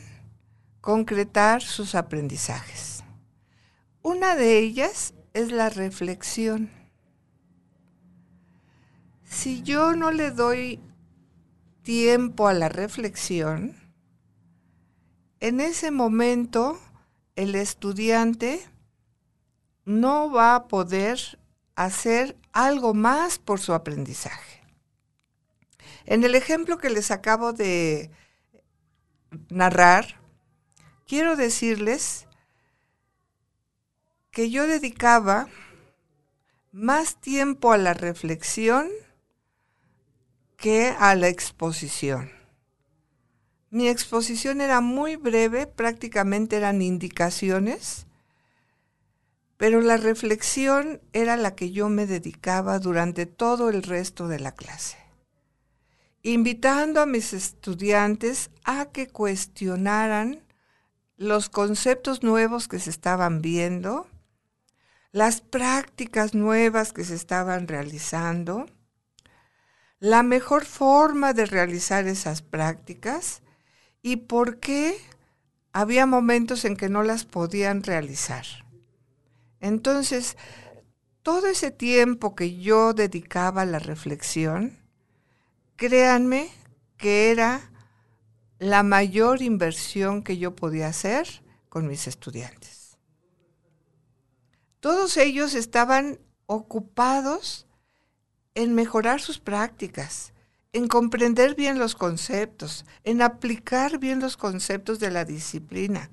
concretar 0.80 1.64
sus 1.64 1.96
aprendizajes. 1.96 3.04
Una 4.04 4.36
de 4.36 4.60
ellas 4.60 5.16
es 5.34 5.52
la 5.52 5.72
reflexión 5.72 6.83
si 9.34 9.64
yo 9.64 9.96
no 9.96 10.12
le 10.12 10.30
doy 10.30 10.80
tiempo 11.82 12.48
a 12.48 12.54
la 12.54 12.70
reflexión, 12.70 13.76
en 15.40 15.60
ese 15.60 15.90
momento 15.90 16.80
el 17.36 17.56
estudiante 17.56 18.64
no 19.86 20.32
va 20.32 20.56
a 20.56 20.68
poder 20.68 21.40
hacer 21.76 22.38
algo 22.52 22.94
más 22.94 23.40
por 23.40 23.60
su 23.60 23.74
aprendizaje. 23.74 24.64
En 26.06 26.24
el 26.24 26.36
ejemplo 26.36 26.78
que 26.78 26.92
les 26.92 27.10
acabo 27.10 27.54
de 27.54 28.12
narrar, 29.50 30.22
quiero 31.08 31.36
decirles 31.36 32.28
que 34.30 34.52
yo 34.52 34.68
dedicaba 34.68 35.48
más 36.72 37.20
tiempo 37.20 37.74
a 37.74 37.78
la 37.78 37.94
reflexión 37.96 38.90
que 40.64 40.96
a 40.98 41.14
la 41.16 41.28
exposición. 41.28 42.32
Mi 43.70 43.90
exposición 43.90 44.62
era 44.62 44.80
muy 44.80 45.18
breve, 45.18 45.68
prácticamente 45.68 46.56
eran 46.56 46.82
indicaciones, 46.82 48.08
pero 49.58 49.82
la 49.82 49.98
reflexión 49.98 51.02
era 51.12 51.36
la 51.36 51.54
que 51.54 51.72
yo 51.72 51.90
me 51.90 52.06
dedicaba 52.06 52.80
durante 52.80 53.26
todo 53.26 53.70
el 53.70 53.84
resto 53.84 54.30
de 54.30 54.40
la 54.40 54.54
clase, 54.54 54.96
invitando 56.22 57.02
a 57.02 57.06
mis 57.06 57.34
estudiantes 57.34 58.50
a 58.64 58.86
que 58.86 59.10
cuestionaran 59.10 60.46
los 61.18 61.50
conceptos 61.50 62.24
nuevos 62.24 62.70
que 62.70 62.80
se 62.80 62.90
estaban 62.90 63.42
viendo, 63.42 64.08
las 65.12 65.42
prácticas 65.42 66.34
nuevas 66.34 66.94
que 66.94 67.04
se 67.04 67.16
estaban 67.16 67.68
realizando, 67.68 68.66
la 70.04 70.22
mejor 70.22 70.66
forma 70.66 71.32
de 71.32 71.46
realizar 71.46 72.08
esas 72.08 72.42
prácticas 72.42 73.42
y 74.02 74.18
por 74.18 74.60
qué 74.60 74.98
había 75.72 76.06
momentos 76.06 76.66
en 76.66 76.76
que 76.76 76.90
no 76.90 77.04
las 77.04 77.24
podían 77.24 77.84
realizar. 77.84 78.44
Entonces, 79.62 80.36
todo 81.22 81.48
ese 81.48 81.72
tiempo 81.72 82.36
que 82.36 82.60
yo 82.60 82.94
dedicaba 82.94 83.62
a 83.62 83.66
la 83.66 83.80
reflexión, 83.80 84.78
créanme 85.78 86.50
que 86.98 87.32
era 87.32 87.72
la 88.60 88.84
mayor 88.84 89.42
inversión 89.42 90.22
que 90.22 90.38
yo 90.38 90.54
podía 90.54 90.88
hacer 90.88 91.30
con 91.70 91.88
mis 91.88 92.08
estudiantes. 92.08 92.98
Todos 94.82 95.16
ellos 95.16 95.54
estaban 95.54 96.20
ocupados 96.46 97.68
en 98.56 98.76
mejorar 98.76 99.22
sus 99.22 99.40
prácticas, 99.40 100.34
en 100.74 100.88
comprender 100.88 101.56
bien 101.56 101.80
los 101.80 101.96
conceptos, 101.96 102.86
en 103.04 103.22
aplicar 103.22 104.00
bien 104.00 104.20
los 104.20 104.38
conceptos 104.38 105.00
de 105.00 105.12
la 105.12 105.26
disciplina. 105.26 106.10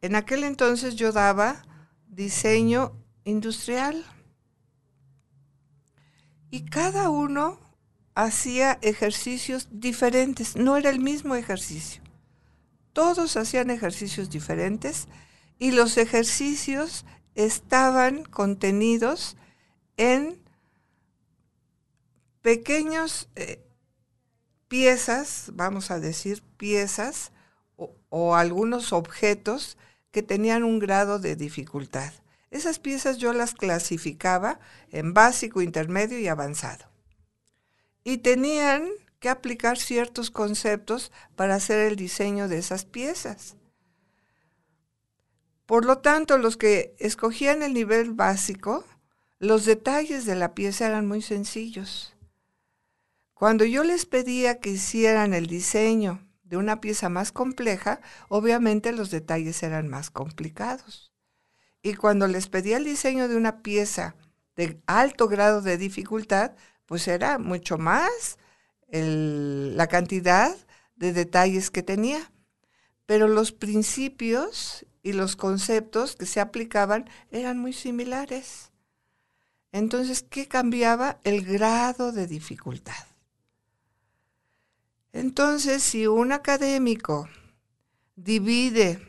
En 0.00 0.14
aquel 0.14 0.44
entonces 0.44 0.96
yo 0.96 1.12
daba 1.12 1.64
diseño 2.08 2.92
industrial 3.24 4.04
y 6.50 6.64
cada 6.64 7.10
uno 7.10 7.60
hacía 8.14 8.78
ejercicios 8.82 9.68
diferentes, 9.70 10.56
no 10.56 10.76
era 10.76 10.90
el 10.90 10.98
mismo 10.98 11.34
ejercicio. 11.34 12.02
Todos 12.92 13.36
hacían 13.36 13.70
ejercicios 13.70 14.30
diferentes 14.30 15.06
y 15.58 15.70
los 15.70 15.98
ejercicios 15.98 17.04
estaban 17.36 18.24
contenidos 18.24 19.36
en 19.96 20.40
pequeños 22.42 23.28
eh, 23.36 23.64
piezas, 24.68 25.50
vamos 25.54 25.90
a 25.90 26.00
decir 26.00 26.42
piezas, 26.56 27.32
o, 27.76 27.94
o 28.08 28.34
algunos 28.34 28.92
objetos 28.92 29.76
que 30.10 30.22
tenían 30.22 30.64
un 30.64 30.78
grado 30.78 31.18
de 31.18 31.36
dificultad. 31.36 32.12
Esas 32.50 32.78
piezas 32.78 33.18
yo 33.18 33.32
las 33.32 33.54
clasificaba 33.54 34.58
en 34.90 35.12
básico, 35.12 35.60
intermedio 35.60 36.18
y 36.18 36.28
avanzado. 36.28 36.86
Y 38.04 38.18
tenían 38.18 38.88
que 39.20 39.28
aplicar 39.28 39.78
ciertos 39.78 40.30
conceptos 40.30 41.12
para 41.36 41.56
hacer 41.56 41.80
el 41.80 41.96
diseño 41.96 42.48
de 42.48 42.58
esas 42.58 42.84
piezas. 42.84 43.56
Por 45.66 45.84
lo 45.84 45.98
tanto, 45.98 46.38
los 46.38 46.56
que 46.56 46.94
escogían 46.98 47.62
el 47.62 47.74
nivel 47.74 48.12
básico, 48.12 48.84
los 49.38 49.66
detalles 49.66 50.24
de 50.24 50.34
la 50.34 50.54
pieza 50.54 50.86
eran 50.86 51.06
muy 51.06 51.20
sencillos. 51.20 52.14
Cuando 53.38 53.64
yo 53.64 53.84
les 53.84 54.04
pedía 54.04 54.58
que 54.58 54.70
hicieran 54.70 55.32
el 55.32 55.46
diseño 55.46 56.26
de 56.42 56.56
una 56.56 56.80
pieza 56.80 57.08
más 57.08 57.30
compleja, 57.30 58.00
obviamente 58.28 58.90
los 58.90 59.12
detalles 59.12 59.62
eran 59.62 59.86
más 59.86 60.10
complicados. 60.10 61.12
Y 61.80 61.94
cuando 61.94 62.26
les 62.26 62.48
pedía 62.48 62.78
el 62.78 62.84
diseño 62.84 63.28
de 63.28 63.36
una 63.36 63.62
pieza 63.62 64.16
de 64.56 64.82
alto 64.86 65.28
grado 65.28 65.62
de 65.62 65.78
dificultad, 65.78 66.56
pues 66.84 67.06
era 67.06 67.38
mucho 67.38 67.78
más 67.78 68.38
la 68.90 69.86
cantidad 69.86 70.56
de 70.96 71.12
detalles 71.12 71.70
que 71.70 71.84
tenía. 71.84 72.32
Pero 73.06 73.28
los 73.28 73.52
principios 73.52 74.84
y 75.04 75.12
los 75.12 75.36
conceptos 75.36 76.16
que 76.16 76.26
se 76.26 76.40
aplicaban 76.40 77.08
eran 77.30 77.60
muy 77.60 77.72
similares. 77.72 78.72
Entonces, 79.70 80.24
¿qué 80.28 80.48
cambiaba? 80.48 81.20
El 81.22 81.44
grado 81.44 82.10
de 82.10 82.26
dificultad. 82.26 83.07
Entonces, 85.18 85.82
si 85.82 86.06
un 86.06 86.30
académico 86.30 87.28
divide 88.14 89.00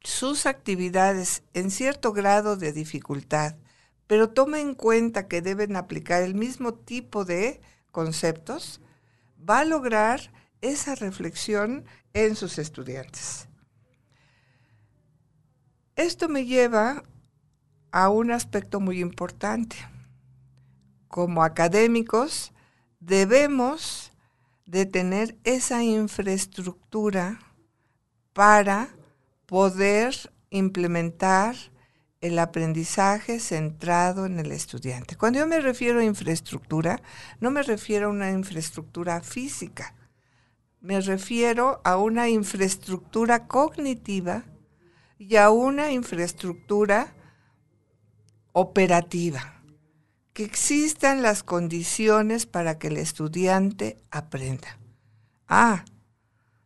sus 0.00 0.46
actividades 0.46 1.44
en 1.54 1.70
cierto 1.70 2.12
grado 2.12 2.56
de 2.56 2.72
dificultad, 2.72 3.54
pero 4.08 4.30
toma 4.30 4.58
en 4.58 4.74
cuenta 4.74 5.28
que 5.28 5.42
deben 5.42 5.76
aplicar 5.76 6.24
el 6.24 6.34
mismo 6.34 6.74
tipo 6.74 7.24
de 7.24 7.60
conceptos, 7.92 8.80
va 9.38 9.60
a 9.60 9.64
lograr 9.64 10.32
esa 10.60 10.96
reflexión 10.96 11.84
en 12.12 12.34
sus 12.34 12.58
estudiantes. 12.58 13.46
Esto 15.94 16.28
me 16.28 16.46
lleva 16.46 17.04
a 17.92 18.08
un 18.08 18.32
aspecto 18.32 18.80
muy 18.80 18.98
importante. 18.98 19.76
Como 21.06 21.44
académicos 21.44 22.52
debemos 22.98 24.05
de 24.66 24.84
tener 24.84 25.38
esa 25.44 25.82
infraestructura 25.82 27.38
para 28.32 28.88
poder 29.46 30.14
implementar 30.50 31.54
el 32.20 32.38
aprendizaje 32.38 33.38
centrado 33.38 34.26
en 34.26 34.40
el 34.40 34.50
estudiante. 34.50 35.16
Cuando 35.16 35.38
yo 35.38 35.46
me 35.46 35.60
refiero 35.60 36.00
a 36.00 36.04
infraestructura, 36.04 37.00
no 37.40 37.50
me 37.50 37.62
refiero 37.62 38.08
a 38.08 38.10
una 38.10 38.32
infraestructura 38.32 39.20
física, 39.20 39.94
me 40.80 41.00
refiero 41.00 41.80
a 41.84 41.96
una 41.96 42.28
infraestructura 42.28 43.46
cognitiva 43.46 44.44
y 45.18 45.36
a 45.36 45.50
una 45.50 45.92
infraestructura 45.92 47.14
operativa 48.52 49.55
que 50.36 50.44
existan 50.44 51.22
las 51.22 51.42
condiciones 51.42 52.44
para 52.44 52.78
que 52.78 52.88
el 52.88 52.98
estudiante 52.98 53.96
aprenda. 54.10 54.78
Ah, 55.48 55.86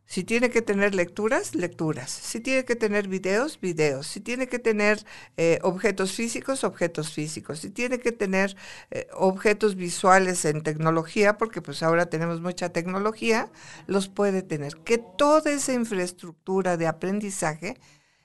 si 0.07 0.25
tiene 0.25 0.51
que 0.51 0.61
tener 0.61 0.93
lecturas, 0.93 1.55
lecturas. 1.55 2.11
Si 2.11 2.41
tiene 2.41 2.65
que 2.65 2.75
tener 2.75 3.07
videos, 3.07 3.61
videos. 3.61 4.09
Si 4.09 4.19
tiene 4.19 4.49
que 4.49 4.59
tener 4.59 5.07
eh, 5.37 5.61
objetos 5.63 6.11
físicos, 6.11 6.65
objetos 6.65 7.13
físicos. 7.13 7.61
Si 7.61 7.71
tiene 7.71 8.01
que 8.01 8.11
tener 8.11 8.57
eh, 8.91 9.07
objetos 9.13 9.77
visuales 9.77 10.45
en 10.47 10.65
tecnología, 10.65 11.39
porque 11.39 11.63
pues 11.63 11.85
ahora 11.85 12.07
tenemos 12.07 12.41
mucha 12.41 12.71
tecnología, 12.71 13.53
los 13.87 14.09
puede 14.09 14.43
tener. 14.43 14.79
Que 14.79 14.99
toda 14.99 15.53
esa 15.53 15.75
infraestructura 15.75 16.77
de 16.77 16.89
aprendizaje 16.89 17.77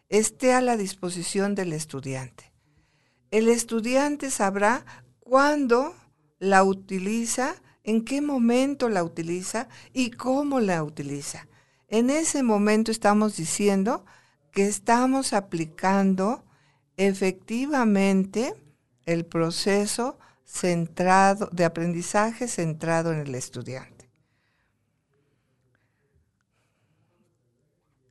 esté 0.09 0.53
a 0.53 0.61
la 0.61 0.75
disposición 0.75 1.53
del 1.53 1.71
estudiante. 1.71 2.51
El 3.29 3.47
estudiante 3.47 4.31
sabrá 4.31 5.04
cuándo 5.25 5.95
la 6.37 6.63
utiliza, 6.63 7.55
en 7.83 8.05
qué 8.05 8.21
momento 8.21 8.89
la 8.89 9.03
utiliza 9.03 9.67
y 9.91 10.11
cómo 10.11 10.59
la 10.59 10.83
utiliza. 10.83 11.47
En 11.87 12.11
ese 12.11 12.43
momento 12.43 12.91
estamos 12.91 13.35
diciendo 13.35 14.05
que 14.51 14.67
estamos 14.67 15.33
aplicando 15.33 16.45
efectivamente 16.95 18.53
el 19.05 19.25
proceso 19.25 20.19
centrado 20.45 21.49
de 21.51 21.65
aprendizaje 21.65 22.47
centrado 22.47 23.11
en 23.11 23.19
el 23.19 23.33
estudiante. 23.33 24.11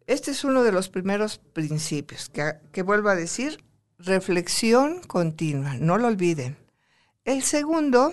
Este 0.08 0.32
es 0.32 0.42
uno 0.44 0.64
de 0.64 0.72
los 0.72 0.88
primeros 0.88 1.38
principios 1.38 2.28
que, 2.28 2.54
que 2.72 2.82
vuelvo 2.82 3.08
a 3.08 3.14
decir, 3.14 3.64
reflexión 3.98 5.00
continua, 5.00 5.76
no 5.78 5.96
lo 5.96 6.08
olviden. 6.08 6.63
El 7.24 7.42
segundo 7.42 8.12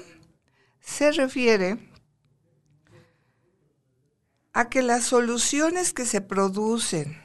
se 0.80 1.12
refiere 1.12 1.78
a 4.54 4.70
que 4.70 4.82
las 4.82 5.04
soluciones 5.04 5.92
que 5.92 6.06
se 6.06 6.22
producen 6.22 7.22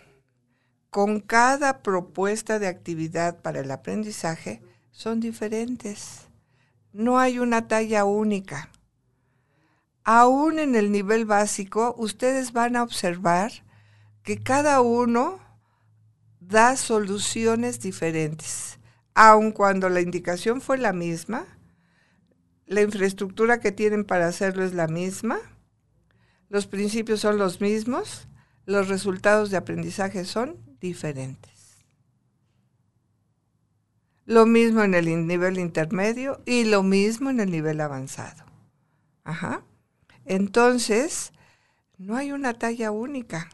con 0.90 1.20
cada 1.20 1.84
propuesta 1.84 2.58
de 2.58 2.66
actividad 2.66 3.40
para 3.40 3.60
el 3.60 3.70
aprendizaje 3.70 4.60
son 4.90 5.20
diferentes. 5.20 6.22
No 6.92 7.20
hay 7.20 7.38
una 7.38 7.68
talla 7.68 8.04
única. 8.04 8.68
Aún 10.02 10.58
en 10.58 10.74
el 10.74 10.90
nivel 10.90 11.24
básico, 11.24 11.94
ustedes 11.98 12.52
van 12.52 12.74
a 12.74 12.82
observar 12.82 13.52
que 14.24 14.42
cada 14.42 14.80
uno 14.80 15.38
da 16.40 16.76
soluciones 16.76 17.78
diferentes. 17.78 18.80
Aun 19.14 19.52
cuando 19.52 19.88
la 19.88 20.00
indicación 20.00 20.60
fue 20.60 20.78
la 20.78 20.92
misma, 20.92 21.46
la 22.66 22.82
infraestructura 22.82 23.60
que 23.60 23.72
tienen 23.72 24.04
para 24.04 24.26
hacerlo 24.28 24.64
es 24.64 24.74
la 24.74 24.88
misma, 24.88 25.38
los 26.48 26.66
principios 26.66 27.20
son 27.20 27.38
los 27.38 27.60
mismos, 27.60 28.28
los 28.66 28.88
resultados 28.88 29.50
de 29.50 29.56
aprendizaje 29.56 30.24
son 30.24 30.56
diferentes. 30.80 31.54
lo 34.26 34.44
mismo 34.44 34.82
en 34.82 34.94
el 34.94 35.26
nivel 35.26 35.56
intermedio 35.58 36.42
y 36.44 36.64
lo 36.64 36.82
mismo 36.82 37.30
en 37.30 37.38
el 37.38 37.50
nivel 37.50 37.80
avanzado. 37.80 38.44
Ajá. 39.22 39.62
Entonces, 40.24 41.32
no 41.96 42.16
hay 42.16 42.32
una 42.32 42.54
talla 42.54 42.90
única. 42.90 43.48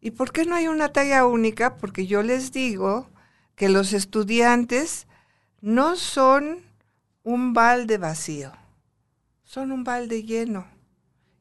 ¿Y 0.00 0.10
por 0.10 0.30
qué 0.32 0.44
no 0.44 0.54
hay 0.54 0.68
una 0.68 0.92
talla 0.92 1.24
única? 1.24 1.78
Porque 1.78 2.06
yo 2.06 2.22
les 2.22 2.52
digo 2.52 3.08
que 3.56 3.70
los 3.70 3.94
estudiantes 3.94 5.06
no 5.62 5.96
son 5.96 6.60
un 7.24 7.52
balde 7.54 7.98
vacío, 7.98 8.52
son 9.44 9.72
un 9.72 9.84
balde 9.84 10.22
lleno. 10.22 10.66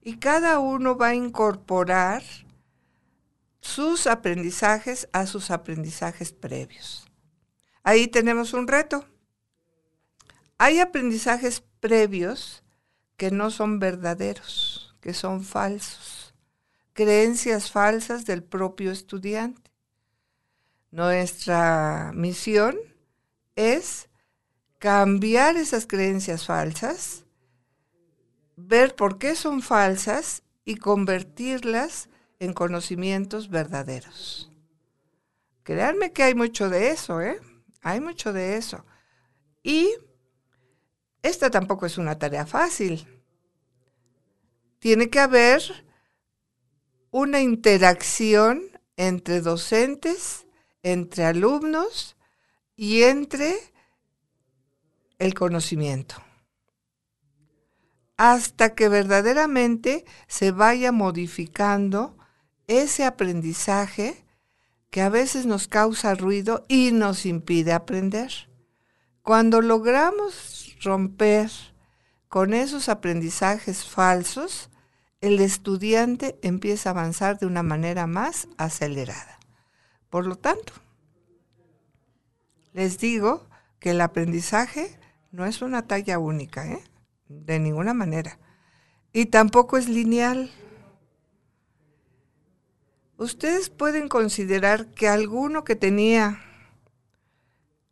Y 0.01 0.17
cada 0.17 0.59
uno 0.59 0.97
va 0.97 1.09
a 1.09 1.15
incorporar 1.15 2.23
sus 3.61 4.07
aprendizajes 4.07 5.07
a 5.13 5.27
sus 5.27 5.51
aprendizajes 5.51 6.31
previos. 6.33 7.07
Ahí 7.83 8.07
tenemos 8.07 8.53
un 8.53 8.67
reto. 8.67 9.05
Hay 10.57 10.79
aprendizajes 10.79 11.63
previos 11.79 12.63
que 13.17 13.31
no 13.31 13.51
son 13.51 13.79
verdaderos, 13.79 14.95
que 14.99 15.13
son 15.13 15.43
falsos, 15.43 16.33
creencias 16.93 17.71
falsas 17.71 18.25
del 18.25 18.43
propio 18.43 18.91
estudiante. 18.91 19.71
Nuestra 20.91 22.11
misión 22.13 22.77
es 23.55 24.09
cambiar 24.81 25.57
esas 25.57 25.85
creencias 25.85 26.47
falsas, 26.47 27.23
ver 28.55 28.95
por 28.95 29.19
qué 29.19 29.35
son 29.35 29.61
falsas 29.61 30.41
y 30.65 30.77
convertirlas 30.77 32.09
en 32.39 32.53
conocimientos 32.53 33.49
verdaderos. 33.49 34.51
Créanme 35.61 36.11
que 36.13 36.23
hay 36.23 36.33
mucho 36.33 36.67
de 36.67 36.89
eso, 36.89 37.21
¿eh? 37.21 37.39
Hay 37.83 38.01
mucho 38.01 38.33
de 38.33 38.57
eso. 38.57 38.83
Y 39.61 39.87
esta 41.21 41.51
tampoco 41.51 41.85
es 41.85 41.99
una 41.99 42.17
tarea 42.17 42.47
fácil. 42.47 43.07
Tiene 44.79 45.11
que 45.11 45.19
haber 45.19 45.61
una 47.11 47.39
interacción 47.39 48.63
entre 48.97 49.41
docentes, 49.41 50.47
entre 50.81 51.25
alumnos 51.25 52.17
y 52.75 53.03
entre 53.03 53.70
el 55.21 55.35
conocimiento. 55.35 56.15
Hasta 58.17 58.73
que 58.73 58.89
verdaderamente 58.89 60.03
se 60.27 60.51
vaya 60.51 60.91
modificando 60.91 62.17
ese 62.65 63.05
aprendizaje 63.05 64.25
que 64.89 65.01
a 65.01 65.09
veces 65.09 65.45
nos 65.45 65.67
causa 65.67 66.15
ruido 66.15 66.65
y 66.67 66.91
nos 66.91 67.27
impide 67.27 67.71
aprender. 67.71 68.49
Cuando 69.21 69.61
logramos 69.61 70.75
romper 70.81 71.51
con 72.27 72.55
esos 72.55 72.89
aprendizajes 72.89 73.85
falsos, 73.85 74.71
el 75.21 75.39
estudiante 75.39 76.39
empieza 76.41 76.89
a 76.89 76.93
avanzar 76.93 77.37
de 77.37 77.45
una 77.45 77.61
manera 77.61 78.07
más 78.07 78.47
acelerada. 78.57 79.39
Por 80.09 80.25
lo 80.25 80.35
tanto, 80.35 80.73
les 82.73 82.97
digo 82.97 83.47
que 83.79 83.91
el 83.91 84.01
aprendizaje 84.01 84.99
no 85.31 85.45
es 85.45 85.61
una 85.61 85.87
talla 85.87 86.19
única, 86.19 86.67
¿eh? 86.67 86.83
de 87.27 87.59
ninguna 87.59 87.93
manera. 87.93 88.39
Y 89.13 89.27
tampoco 89.27 89.77
es 89.77 89.87
lineal. 89.89 90.51
Ustedes 93.17 93.69
pueden 93.69 94.09
considerar 94.09 94.87
que 94.87 95.07
alguno 95.07 95.63
que 95.63 95.75
tenía 95.75 96.41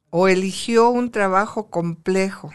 o 0.09 0.27
eligió 0.27 0.89
un 0.89 1.11
trabajo 1.11 1.69
complejo, 1.69 2.51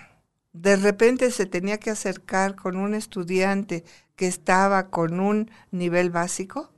de 0.53 0.77
repente 0.77 1.31
se 1.31 1.47
tenía 1.47 1.79
que 1.79 1.91
acercar 1.91 2.57
con 2.57 2.77
un 2.77 2.95
estudiante 2.95 3.85
que 4.17 4.27
estaba 4.27 4.91
con 4.91 5.21
un 5.21 5.51
nivel 5.71 6.11
básico? 6.11 6.73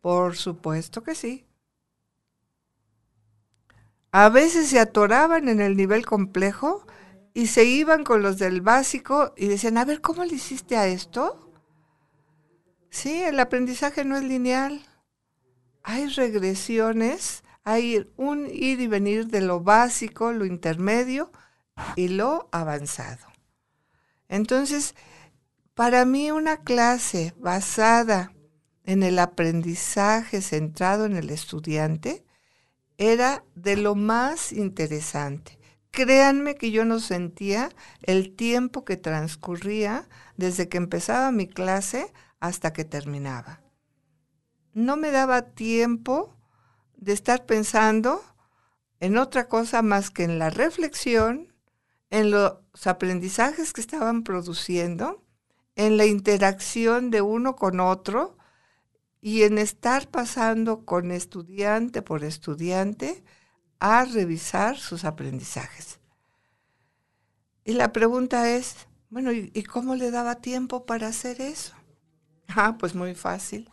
Por 0.00 0.36
supuesto 0.36 1.02
que 1.02 1.14
sí. 1.14 1.44
A 4.12 4.28
veces 4.28 4.68
se 4.68 4.80
atoraban 4.80 5.48
en 5.48 5.60
el 5.60 5.76
nivel 5.76 6.04
complejo 6.04 6.86
y 7.34 7.46
se 7.46 7.64
iban 7.64 8.04
con 8.04 8.22
los 8.22 8.38
del 8.38 8.60
básico 8.60 9.32
y 9.36 9.46
decían, 9.46 9.78
a 9.78 9.84
ver, 9.84 10.00
¿cómo 10.00 10.24
le 10.24 10.34
hiciste 10.34 10.76
a 10.76 10.86
esto? 10.86 11.52
Sí, 12.90 13.22
el 13.22 13.38
aprendizaje 13.38 14.04
no 14.04 14.16
es 14.16 14.24
lineal 14.24 14.82
hay 15.82 16.08
regresiones, 16.08 17.42
hay 17.64 18.08
un 18.16 18.46
ir 18.46 18.80
y 18.80 18.86
venir 18.86 19.26
de 19.26 19.40
lo 19.40 19.60
básico, 19.60 20.32
lo 20.32 20.44
intermedio 20.44 21.30
y 21.96 22.08
lo 22.08 22.48
avanzado. 22.52 23.26
Entonces, 24.28 24.94
para 25.74 26.04
mí 26.04 26.30
una 26.30 26.58
clase 26.58 27.34
basada 27.38 28.32
en 28.84 29.02
el 29.02 29.18
aprendizaje 29.18 30.42
centrado 30.42 31.06
en 31.06 31.16
el 31.16 31.30
estudiante 31.30 32.24
era 32.98 33.44
de 33.54 33.76
lo 33.76 33.94
más 33.94 34.52
interesante. 34.52 35.58
Créanme 35.90 36.54
que 36.54 36.70
yo 36.70 36.84
no 36.84 37.00
sentía 37.00 37.70
el 38.02 38.36
tiempo 38.36 38.84
que 38.84 38.96
transcurría 38.96 40.08
desde 40.36 40.68
que 40.68 40.78
empezaba 40.78 41.32
mi 41.32 41.48
clase 41.48 42.12
hasta 42.38 42.72
que 42.72 42.84
terminaba. 42.84 43.60
No 44.72 44.96
me 44.96 45.10
daba 45.10 45.42
tiempo 45.42 46.36
de 46.96 47.12
estar 47.12 47.44
pensando 47.44 48.22
en 49.00 49.16
otra 49.16 49.48
cosa 49.48 49.82
más 49.82 50.10
que 50.10 50.22
en 50.24 50.38
la 50.38 50.50
reflexión, 50.50 51.52
en 52.10 52.30
los 52.30 52.58
aprendizajes 52.84 53.72
que 53.72 53.80
estaban 53.80 54.22
produciendo, 54.22 55.24
en 55.74 55.96
la 55.96 56.06
interacción 56.06 57.10
de 57.10 57.22
uno 57.22 57.56
con 57.56 57.80
otro 57.80 58.36
y 59.20 59.42
en 59.42 59.58
estar 59.58 60.08
pasando 60.08 60.84
con 60.84 61.10
estudiante 61.10 62.02
por 62.02 62.24
estudiante 62.24 63.24
a 63.80 64.04
revisar 64.04 64.76
sus 64.78 65.04
aprendizajes. 65.04 65.98
Y 67.64 67.72
la 67.72 67.92
pregunta 67.92 68.48
es, 68.50 68.86
bueno, 69.08 69.32
¿y, 69.32 69.62
cómo 69.64 69.96
le 69.96 70.10
daba 70.10 70.36
tiempo 70.36 70.86
para 70.86 71.08
hacer 71.08 71.40
eso? 71.40 71.74
Ah, 72.48 72.76
pues 72.78 72.94
muy 72.94 73.14
fácil 73.14 73.70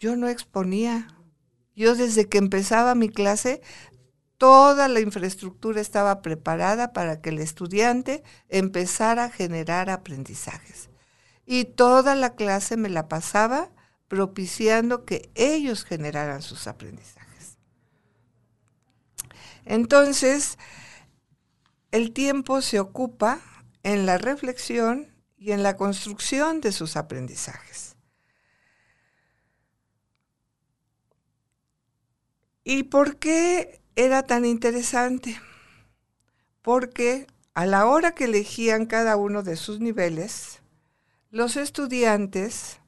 yo 0.00 0.16
no 0.16 0.28
exponía. 0.28 1.06
Yo 1.76 1.94
desde 1.94 2.28
que 2.28 2.38
empezaba 2.38 2.94
mi 2.94 3.10
clase, 3.10 3.60
toda 4.38 4.88
la 4.88 5.00
infraestructura 5.00 5.80
estaba 5.80 6.22
preparada 6.22 6.92
para 6.92 7.20
que 7.20 7.28
el 7.28 7.38
estudiante 7.38 8.24
empezara 8.48 9.24
a 9.24 9.30
generar 9.30 9.90
aprendizajes. 9.90 10.88
Y 11.46 11.66
toda 11.66 12.16
la 12.16 12.34
clase 12.34 12.76
me 12.76 12.88
la 12.88 13.08
pasaba 13.08 13.70
propiciando 14.08 15.04
que 15.04 15.30
ellos 15.34 15.84
generaran 15.84 16.42
sus 16.42 16.66
aprendizajes. 16.66 17.19
Entonces, 19.64 20.58
el 21.90 22.12
tiempo 22.12 22.62
se 22.62 22.80
ocupa 22.80 23.40
en 23.82 24.06
la 24.06 24.18
reflexión 24.18 25.08
y 25.36 25.52
en 25.52 25.62
la 25.62 25.76
construcción 25.76 26.60
de 26.60 26.72
sus 26.72 26.96
aprendizajes. 26.96 27.96
¿Y 32.62 32.84
por 32.84 33.16
qué 33.16 33.80
era 33.96 34.22
tan 34.22 34.44
interesante? 34.44 35.40
Porque 36.62 37.26
a 37.54 37.66
la 37.66 37.86
hora 37.86 38.14
que 38.14 38.24
elegían 38.24 38.86
cada 38.86 39.16
uno 39.16 39.42
de 39.42 39.56
sus 39.56 39.80
niveles, 39.80 40.60
los 41.30 41.56
estudiantes 41.56 42.80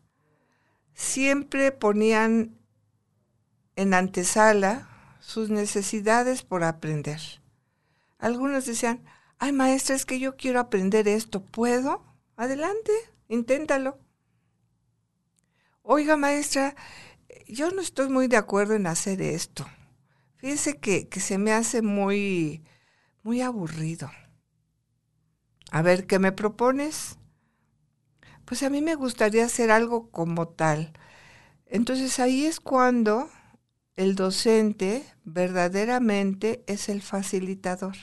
siempre 0.94 1.72
ponían 1.72 2.58
en 3.76 3.94
antesala 3.94 4.91
sus 5.32 5.48
necesidades 5.48 6.42
por 6.42 6.62
aprender. 6.62 7.20
Algunos 8.18 8.66
decían, 8.66 9.02
ay 9.38 9.52
maestra, 9.52 9.96
es 9.96 10.04
que 10.04 10.20
yo 10.20 10.36
quiero 10.36 10.60
aprender 10.60 11.08
esto, 11.08 11.42
¿puedo? 11.42 12.04
Adelante, 12.36 12.92
inténtalo. 13.28 13.98
Oiga 15.82 16.16
maestra, 16.16 16.76
yo 17.48 17.70
no 17.70 17.80
estoy 17.80 18.10
muy 18.10 18.28
de 18.28 18.36
acuerdo 18.36 18.74
en 18.74 18.86
hacer 18.86 19.22
esto. 19.22 19.66
Fíjese 20.36 20.78
que, 20.78 21.08
se 21.18 21.38
me 21.38 21.52
hace 21.52 21.80
muy, 21.80 22.62
muy 23.22 23.40
aburrido. 23.40 24.10
A 25.70 25.80
ver, 25.80 26.06
¿qué 26.06 26.18
me 26.18 26.32
propones? 26.32 27.16
Pues 28.44 28.62
a 28.62 28.68
mí 28.68 28.82
me 28.82 28.96
gustaría 28.96 29.46
hacer 29.46 29.70
algo 29.70 30.10
como 30.10 30.48
tal. 30.48 30.92
Entonces 31.64 32.18
ahí 32.20 32.44
es 32.44 32.60
cuando 32.60 33.30
el 33.96 34.14
docente 34.14 35.04
verdaderamente 35.24 36.64
es 36.66 36.88
el 36.88 37.02
facilitador. 37.02 37.96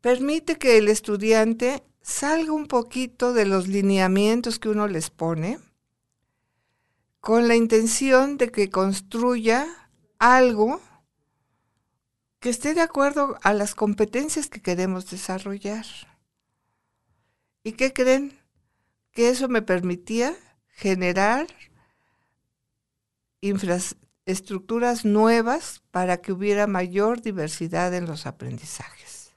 Permite 0.00 0.56
que 0.56 0.78
el 0.78 0.88
estudiante 0.88 1.82
salga 2.02 2.52
un 2.52 2.66
poquito 2.66 3.32
de 3.32 3.46
los 3.46 3.66
lineamientos 3.68 4.58
que 4.58 4.68
uno 4.68 4.86
les 4.86 5.10
pone 5.10 5.58
con 7.20 7.48
la 7.48 7.56
intención 7.56 8.36
de 8.36 8.52
que 8.52 8.70
construya 8.70 9.66
algo 10.18 10.80
que 12.38 12.50
esté 12.50 12.74
de 12.74 12.82
acuerdo 12.82 13.36
a 13.42 13.52
las 13.52 13.74
competencias 13.74 14.48
que 14.48 14.62
queremos 14.62 15.10
desarrollar. 15.10 15.84
¿Y 17.64 17.72
qué 17.72 17.92
creen? 17.92 18.38
Que 19.10 19.30
eso 19.30 19.48
me 19.48 19.62
permitía 19.62 20.36
generar 20.68 21.48
infraestructuras 23.40 25.04
nuevas 25.04 25.82
para 25.90 26.18
que 26.18 26.32
hubiera 26.32 26.66
mayor 26.66 27.20
diversidad 27.22 27.94
en 27.94 28.06
los 28.06 28.26
aprendizajes. 28.26 29.32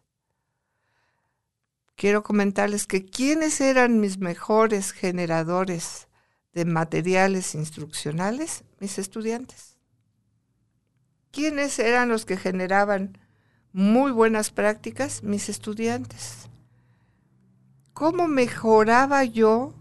Quiero 1.95 2.23
comentarles 2.23 2.87
que 2.87 3.05
quiénes 3.05 3.59
eran 3.59 3.99
mis 3.99 4.19
mejores 4.19 4.93
generadores 4.93 6.07
de 6.53 6.65
materiales 6.65 7.55
instruccionales, 7.55 8.63
mis 8.79 8.97
estudiantes. 8.97 9.77
¿Quiénes 11.31 11.77
eran 11.77 12.09
los 12.09 12.25
que 12.25 12.37
generaban 12.37 13.17
muy 13.71 14.11
buenas 14.11 14.49
prácticas? 14.49 15.23
Mis 15.23 15.49
estudiantes. 15.49 16.49
¿Cómo 17.93 18.27
mejoraba 18.27 19.25
yo 19.25 19.73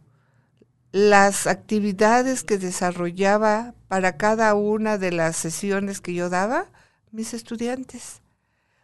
las 0.98 1.46
actividades 1.46 2.42
que 2.42 2.58
desarrollaba 2.58 3.72
para 3.86 4.16
cada 4.16 4.54
una 4.54 4.98
de 4.98 5.12
las 5.12 5.36
sesiones 5.36 6.00
que 6.00 6.12
yo 6.12 6.28
daba? 6.28 6.72
Mis 7.12 7.34
estudiantes. 7.34 8.20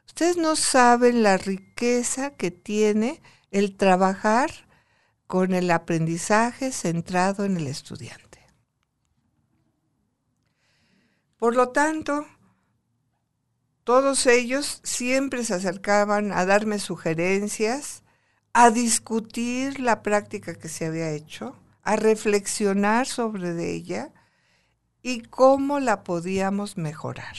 Ustedes 0.06 0.36
no 0.36 0.54
saben 0.54 1.24
la 1.24 1.38
riqueza 1.38 2.30
que 2.30 2.52
tiene 2.52 3.20
el 3.50 3.76
trabajar 3.76 4.48
con 5.26 5.54
el 5.54 5.68
aprendizaje 5.72 6.70
centrado 6.70 7.44
en 7.44 7.56
el 7.56 7.66
estudiante. 7.66 8.46
Por 11.36 11.56
lo 11.56 11.70
tanto, 11.70 12.28
todos 13.82 14.26
ellos 14.26 14.80
siempre 14.84 15.42
se 15.42 15.54
acercaban 15.54 16.30
a 16.30 16.46
darme 16.46 16.78
sugerencias, 16.78 18.04
a 18.52 18.70
discutir 18.70 19.80
la 19.80 20.04
práctica 20.04 20.54
que 20.54 20.68
se 20.68 20.86
había 20.86 21.10
hecho, 21.10 21.60
a 21.84 21.96
reflexionar 21.96 23.06
sobre 23.06 23.70
ella 23.70 24.10
y 25.02 25.20
cómo 25.20 25.80
la 25.80 26.02
podíamos 26.02 26.78
mejorar. 26.78 27.36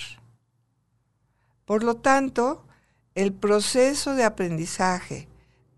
Por 1.66 1.84
lo 1.84 1.96
tanto, 1.96 2.68
el 3.16 3.34
proceso 3.34 4.14
de 4.14 4.24
aprendizaje 4.24 5.28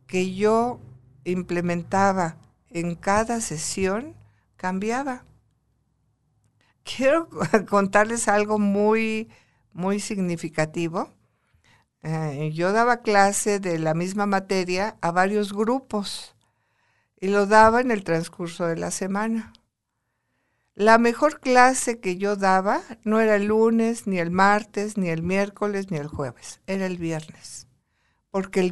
que 0.06 0.36
yo 0.36 0.80
implementaba 1.24 2.38
en 2.70 2.96
cada 2.96 3.40
sesión 3.40 4.16
cambiaba. 4.58 5.24
Quiero 6.84 7.30
contarles 7.70 8.28
algo 8.28 8.60
muy, 8.60 9.30
muy 9.72 10.02
significativo. 10.02 11.10
Eh, 12.04 12.52
yo 12.54 12.74
daba 12.74 13.02
clase 13.02 13.60
de 13.60 13.80
la 13.80 13.94
misma 13.94 14.26
materia 14.26 14.98
a 15.02 15.12
varios 15.12 15.54
grupos 15.54 16.37
y 17.20 17.28
lo 17.28 17.46
daba 17.46 17.82
en 17.82 17.92
el 17.92 18.04
transcurso 18.04 18.66
de 18.68 18.78
la 18.78 18.92
semana. 18.92 19.54
La 20.76 20.98
mejor 20.98 21.40
clase 21.40 22.00
que 22.00 22.18
yo 22.18 22.36
daba 22.36 22.82
no 23.04 23.20
era 23.20 23.36
el 23.36 23.46
lunes, 23.46 24.06
ni 24.06 24.20
el 24.20 24.32
martes, 24.32 24.98
ni 24.98 25.10
el 25.10 25.24
miércoles, 25.24 25.90
ni 25.90 25.98
el 25.98 26.08
jueves, 26.08 26.62
era 26.68 26.86
el 26.86 26.98
viernes 26.98 27.68
porque 28.38 28.60
el 28.60 28.72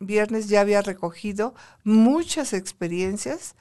viernes 0.00 0.48
ya 0.48 0.60
había 0.60 0.82
recogido 0.82 1.54
muchas 1.82 2.52
experiencias 2.52 3.54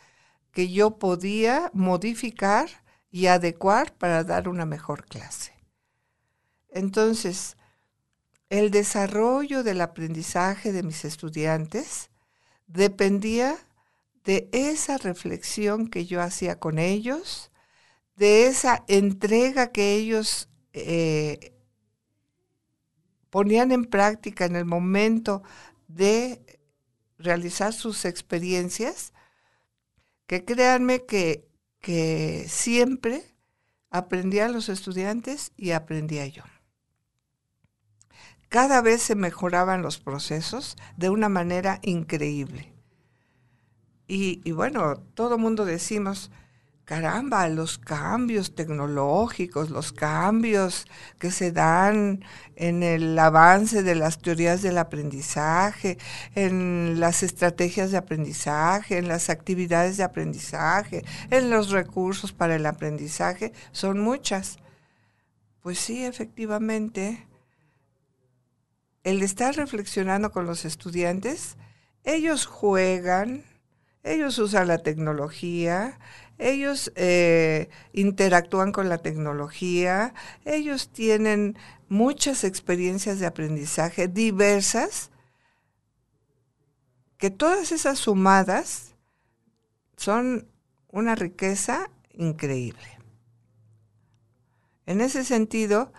que 0.52 0.70
yo 0.70 0.98
podía 0.98 1.72
modificar 1.74 2.68
y 3.12 3.28
adecuar 3.28 3.94
para 3.94 4.26
dar 4.26 4.50
una 4.50 4.66
mejor 4.66 5.06
clase. 5.06 5.54
Entonces, 6.70 7.56
el 8.50 8.72
desarrollo 8.72 9.63
del 9.63 9.80
aprendizaje 9.80 10.74
de 10.74 10.84
mis 10.84 11.06
estudiantes 11.06 12.10
dependía 12.66 13.58
de 14.28 14.50
esa 14.52 14.98
reflexión 14.98 15.88
que 15.88 16.06
yo 16.06 16.22
hacía 16.22 16.60
con 16.60 16.80
ellos, 16.80 17.50
de 18.18 18.48
esa 18.48 18.84
entrega 18.90 19.72
que 19.72 19.94
ellos 19.94 20.50
eh, 20.74 21.56
ponían 23.30 23.72
en 23.72 23.86
práctica 23.86 24.44
en 24.44 24.58
el 24.58 24.66
momento 24.66 25.44
de 25.88 26.60
realizar 27.18 27.72
sus 27.72 28.04
experiencias, 28.04 29.13
que 30.26 30.44
créanme 30.44 31.06
que, 31.06 31.48
que 31.80 32.48
siempre 32.50 33.24
aprendían 33.90 34.52
los 34.52 34.68
estudiantes 34.68 35.54
y 35.56 35.72
aprendía 35.72 36.28
yo. 36.28 36.44
Cada 38.50 38.82
vez 38.82 39.04
se 39.04 39.16
mejoraban 39.16 39.82
los 39.82 40.00
procesos 40.00 40.76
de 40.98 41.10
una 41.10 41.30
manera 41.30 41.80
increíble. 41.82 42.77
Y, 44.08 44.52
bueno, 44.52 44.98
todo 45.15 45.38
mundo 45.38 45.65
decimos, 45.65 46.32
caramba, 46.86 47.50
los 47.50 47.78
cambios 47.78 48.56
tecnológicos, 48.56 49.70
los 49.70 49.91
cambios 49.91 50.86
que 51.20 51.32
se 51.32 51.52
dan 51.52 52.24
en 52.56 52.84
el 52.84 53.20
avance 53.20 53.84
de 53.84 53.96
las 53.96 54.20
teorías 54.20 54.62
del 54.62 54.78
aprendizaje, 54.78 55.98
en 56.36 57.02
las 57.02 57.22
estrategias 57.22 57.91
de 57.91 57.98
aprendizaje, 57.98 58.98
en 58.98 59.10
las 59.10 59.30
actividades 59.30 59.98
de 59.98 60.04
aprendizaje, 60.04 61.04
en 61.30 61.50
los 61.50 61.72
recursos 61.72 62.32
para 62.32 62.56
el 62.56 62.65
aprendizaje, 62.65 63.52
son 63.74 64.00
muchas. 64.00 64.58
Pues 65.60 65.80
sí, 65.80 66.06
efectivamente, 66.06 67.28
el 69.04 69.22
estar 69.22 69.54
reflexionando 69.56 70.32
con 70.32 70.46
los 70.46 70.63
estudiantes, 70.63 71.58
ellos 72.06 72.46
juegan, 72.46 73.43
ellos 74.08 74.39
usan 74.39 74.67
la 74.67 74.80
tecnología, 74.80 76.00
ellos 76.38 76.91
eh, 76.96 77.70
interactúan 77.93 78.72
con 78.72 78.89
la 78.89 79.00
tecnología, 79.00 80.13
ellos 80.46 80.89
tienen 80.89 81.58
muchas 81.89 82.43
experiencias 82.43 83.20
de 83.20 83.26
aprendizaje 83.26 84.08
diversas, 84.08 85.12
que 87.17 87.30
todas 87.32 87.72
esas 87.72 87.98
sumadas 87.98 88.96
son 89.96 90.48
una 90.89 91.15
riqueza 91.15 91.90
increíble. 92.13 93.00
En 94.86 95.02
ese 95.02 95.25
sentido, 95.25 95.92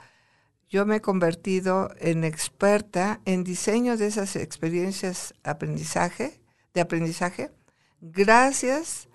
yo 0.68 0.87
me 0.87 0.97
he 0.97 1.01
convertido 1.01 1.91
en 1.99 2.24
experta 2.24 3.20
en 3.24 3.43
diseño 3.43 3.97
de 3.97 4.07
esas 4.07 4.37
experiencias 4.37 5.35
aprendizaje, 5.43 6.41
de 6.74 6.80
aprendizaje, 6.80 7.51
gracias 8.01 9.09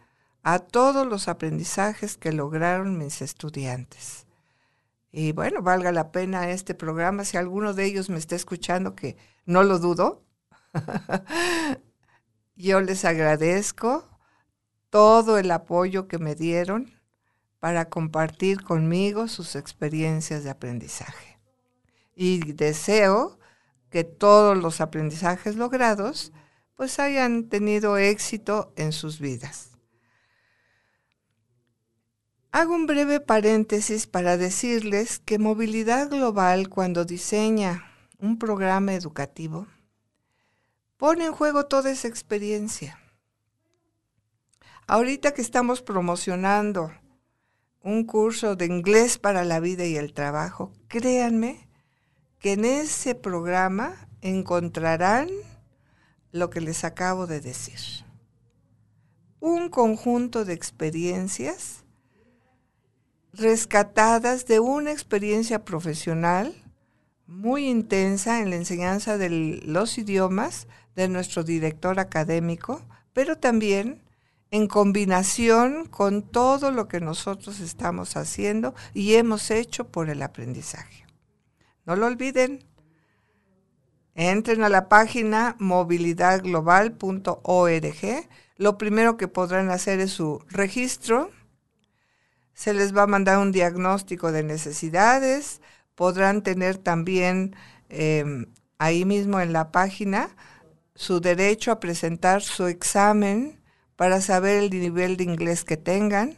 a 0.44 0.60
todos 0.60 1.08
los 1.08 1.28
aprendizajes 1.28 2.18
que 2.18 2.32
lograron 2.32 2.98
mis 2.98 3.22
estudiantes. 3.22 4.28
Y 5.12 5.32
bueno, 5.32 5.62
valga 5.62 5.92
la 5.92 6.12
pena 6.12 6.50
este 6.50 6.74
programa, 6.74 7.24
si 7.24 7.38
alguno 7.38 7.74
de 7.74 7.86
ellos 7.86 8.10
me 8.10 8.18
está 8.18 8.36
escuchando, 8.36 8.96
que 8.96 9.16
no 9.46 9.64
lo 9.64 9.80
dudo, 9.80 10.24
yo 12.56 12.82
les 12.82 13.06
agradezco 13.06 14.10
todo 14.90 15.38
el 15.38 15.52
apoyo 15.52 16.08
que 16.08 16.20
me 16.20 16.36
dieron 16.36 17.00
para 17.60 17.90
compartir 17.90 18.64
conmigo 18.64 19.28
sus 19.28 19.56
experiencias 19.56 20.44
de 20.44 20.50
aprendizaje. 20.50 21.40
Y 22.16 22.54
deseo 22.54 23.40
que 23.90 24.04
todos 24.04 24.58
los 24.58 24.82
aprendizajes 24.82 25.56
logrados 25.56 26.34
pues 26.76 27.00
hayan 27.00 27.50
tenido 27.50 27.98
éxito 27.98 28.74
en 28.76 28.92
sus 28.92 29.20
vidas. 29.20 29.72
Hago 32.52 32.76
un 32.76 32.86
breve 32.86 33.20
paréntesis 33.20 34.06
para 34.06 34.38
decirles 34.38 35.20
que 35.20 35.40
Movilidad 35.40 36.10
Global 36.10 36.70
cuando 36.70 37.04
diseña 37.04 37.84
un 38.20 38.38
programa 38.38 38.94
educativo 38.94 39.68
pone 40.98 41.26
en 41.26 41.32
juego 41.32 41.66
toda 41.66 41.90
esa 41.92 42.08
experiencia. 42.08 43.00
Ahorita 44.86 45.34
que 45.34 45.42
estamos 45.42 45.82
promocionando 45.82 46.92
un 47.82 48.06
curso 48.06 48.56
de 48.56 48.66
inglés 48.66 49.18
para 49.18 49.44
la 49.44 49.60
vida 49.60 49.86
y 49.86 49.98
el 49.98 50.14
trabajo, 50.14 50.72
créanme 50.88 51.68
que 52.40 52.54
en 52.54 52.66
ese 52.66 53.16
programa 53.16 54.08
encontrarán 54.22 55.30
lo 56.34 56.50
que 56.50 56.60
les 56.60 56.84
acabo 56.84 57.28
de 57.28 57.40
decir. 57.40 57.80
Un 59.40 59.70
conjunto 59.70 60.44
de 60.44 60.54
experiencias 60.54 61.86
rescatadas 63.32 64.46
de 64.46 64.60
una 64.60 64.92
experiencia 64.92 65.64
profesional 65.64 66.54
muy 67.26 67.68
intensa 67.70 68.42
en 68.42 68.50
la 68.50 68.58
enseñanza 68.58 69.18
de 69.18 69.62
los 69.66 69.98
idiomas 69.98 70.68
de 70.96 71.08
nuestro 71.08 71.44
director 71.44 72.00
académico, 72.00 72.82
pero 73.14 73.38
también 73.38 74.02
en 74.52 74.68
combinación 74.68 75.86
con 75.86 76.24
todo 76.24 76.72
lo 76.72 76.88
que 76.88 77.00
nosotros 77.00 77.60
estamos 77.60 78.18
haciendo 78.18 78.76
y 78.94 79.16
hemos 79.16 79.52
hecho 79.52 79.88
por 79.88 80.10
el 80.10 80.22
aprendizaje. 80.22 81.06
No 81.86 81.96
lo 81.96 82.06
olviden, 82.08 82.64
Entren 84.16 84.64
a 84.64 84.70
la 84.70 84.90
página 84.90 85.56
movilidadglobal.org. 85.60 88.30
Lo 88.58 88.78
primero 88.78 89.18
que 89.18 89.28
podrán 89.28 89.72
hacer 89.72 90.00
es 90.00 90.12
su 90.12 90.44
registro. 90.50 91.32
Se 92.54 92.76
les 92.76 92.96
va 92.96 93.02
a 93.04 93.08
mandar 93.08 93.40
un 93.40 93.52
diagnóstico 93.52 94.32
de 94.32 94.44
necesidades. 94.44 95.62
Podrán 95.96 96.44
tener 96.44 96.78
también 96.78 97.56
em, 97.90 98.46
ahí 98.78 99.04
mismo 99.06 99.40
en 99.40 99.52
la 99.52 99.72
página 99.72 100.30
su 100.94 101.20
derecho 101.20 101.72
a 101.72 101.80
presentar 101.80 102.44
su 102.44 102.68
examen 102.68 103.60
para 103.96 104.22
saber 104.22 104.64
el 104.64 104.70
nivel 104.70 105.18
de 105.18 105.24
inglés 105.24 105.64
que 105.64 105.78
tengan. 105.78 106.38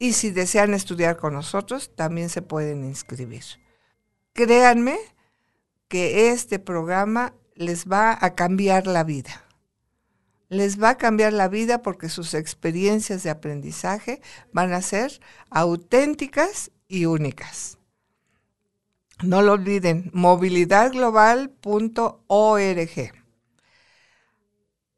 Y 0.00 0.14
si 0.14 0.32
desean 0.32 0.74
estudiar 0.74 1.16
con 1.16 1.34
nosotros, 1.34 1.94
también 1.94 2.28
se 2.28 2.42
pueden 2.42 2.84
inscribir. 2.84 3.44
Créanme 4.32 4.98
que 5.92 6.30
este 6.30 6.58
programa 6.58 7.34
les 7.54 7.84
va 7.84 8.16
a 8.18 8.34
cambiar 8.34 8.86
la 8.86 9.04
vida. 9.04 9.44
Les 10.48 10.82
va 10.82 10.88
a 10.88 10.96
cambiar 10.96 11.34
la 11.34 11.48
vida 11.48 11.82
porque 11.82 12.08
sus 12.08 12.32
experiencias 12.32 13.22
de 13.22 13.28
aprendizaje 13.28 14.22
van 14.54 14.72
a 14.72 14.80
ser 14.80 15.20
auténticas 15.50 16.70
y 16.88 17.04
únicas. 17.04 17.76
No 19.22 19.42
lo 19.42 19.52
olviden, 19.52 20.10
movilidadglobal.org. 20.14 23.12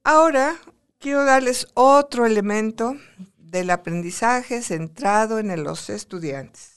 Ahora 0.05 0.55
quiero 1.01 1.25
darles 1.25 1.67
otro 1.75 2.25
elemento 2.25 2.97
del 3.37 3.71
aprendizaje 3.71 4.63
centrado 4.63 5.41
en 5.41 5.65
los 5.65 5.91
estudiantes. 5.91 6.74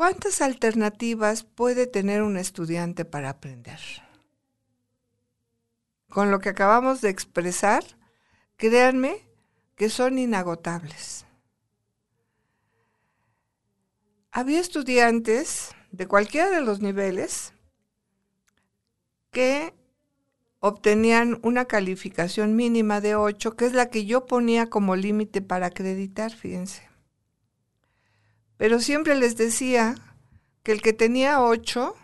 ¿Cuántas 0.00 0.40
alternativas 0.40 1.44
puede 1.44 1.86
tener 1.86 2.22
un 2.22 2.38
estudiante 2.38 3.04
para 3.04 3.28
aprender? 3.28 3.78
Con 6.08 6.30
lo 6.30 6.38
que 6.38 6.48
acabamos 6.48 7.02
de 7.02 7.10
expresar, 7.10 7.84
créanme 8.56 9.28
que 9.76 9.90
son 9.90 10.16
inagotables. 10.16 11.26
Había 14.32 14.58
estudiantes 14.58 15.72
de 15.92 16.08
cualquiera 16.08 16.48
de 16.48 16.62
los 16.62 16.80
niveles 16.80 17.52
que 19.30 19.74
obtenían 20.60 21.40
una 21.42 21.66
calificación 21.66 22.56
mínima 22.56 23.02
de 23.02 23.16
8, 23.16 23.54
que 23.54 23.66
es 23.66 23.74
la 23.74 23.90
que 23.90 24.06
yo 24.06 24.24
ponía 24.24 24.70
como 24.70 24.96
límite 24.96 25.42
para 25.42 25.66
acreditar, 25.66 26.32
fíjense. 26.32 26.89
Pero 28.60 28.78
siempre 28.78 29.14
les 29.14 29.38
decía 29.38 29.94
que 30.62 30.72
el 30.72 30.82
que 30.82 30.92
tenía 30.92 31.40
ocho 31.40 31.96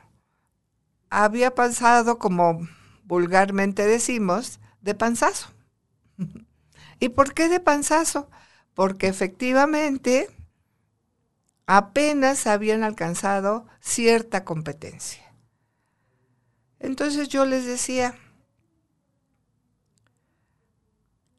había 1.10 1.54
pasado, 1.54 2.18
como 2.18 2.66
vulgarmente 3.04 3.84
decimos, 3.84 4.58
de 4.80 4.94
panzazo. 4.94 5.50
¿Y 6.98 7.10
por 7.10 7.34
qué 7.34 7.50
de 7.50 7.60
panzazo? 7.60 8.30
Porque 8.72 9.06
efectivamente 9.06 10.30
apenas 11.66 12.46
habían 12.46 12.84
alcanzado 12.84 13.66
cierta 13.80 14.44
competencia. 14.44 15.30
Entonces 16.78 17.28
yo 17.28 17.44
les 17.44 17.66
decía, 17.66 18.16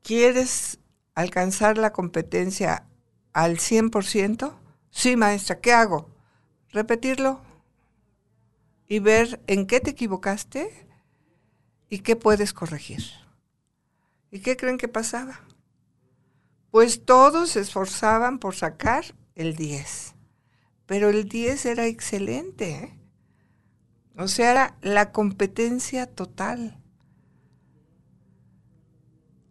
¿quieres 0.03 0.77
alcanzar 1.15 1.79
la 1.79 1.91
competencia 1.91 2.85
al 3.33 3.57
100%? 3.57 4.66
Sí, 4.89 5.15
maestra, 5.15 5.59
¿qué 5.59 5.73
hago? 5.73 6.09
Repetirlo 6.69 7.41
y 8.87 8.99
ver 8.99 9.41
en 9.47 9.67
qué 9.67 9.79
te 9.79 9.91
equivocaste 9.91 10.87
y 11.89 11.99
qué 11.99 12.15
puedes 12.15 12.53
corregir. 12.53 13.03
¿Y 14.31 14.39
qué 14.39 14.57
creen 14.57 14.77
que 14.77 14.87
pasaba? 14.87 15.41
Pues 16.71 17.05
todos 17.05 17.51
se 17.51 17.61
esforzaban 17.61 18.39
por 18.39 18.55
sacar 18.55 19.05
el 19.35 19.55
10, 19.55 20.15
pero 20.85 21.09
el 21.09 21.27
10 21.29 21.65
era 21.65 21.85
excelente. 21.85 22.71
¿eh? 22.71 22.99
O 24.17 24.27
sea, 24.27 24.51
era 24.51 24.77
la 24.81 25.11
competencia 25.11 26.07
total. 26.07 26.81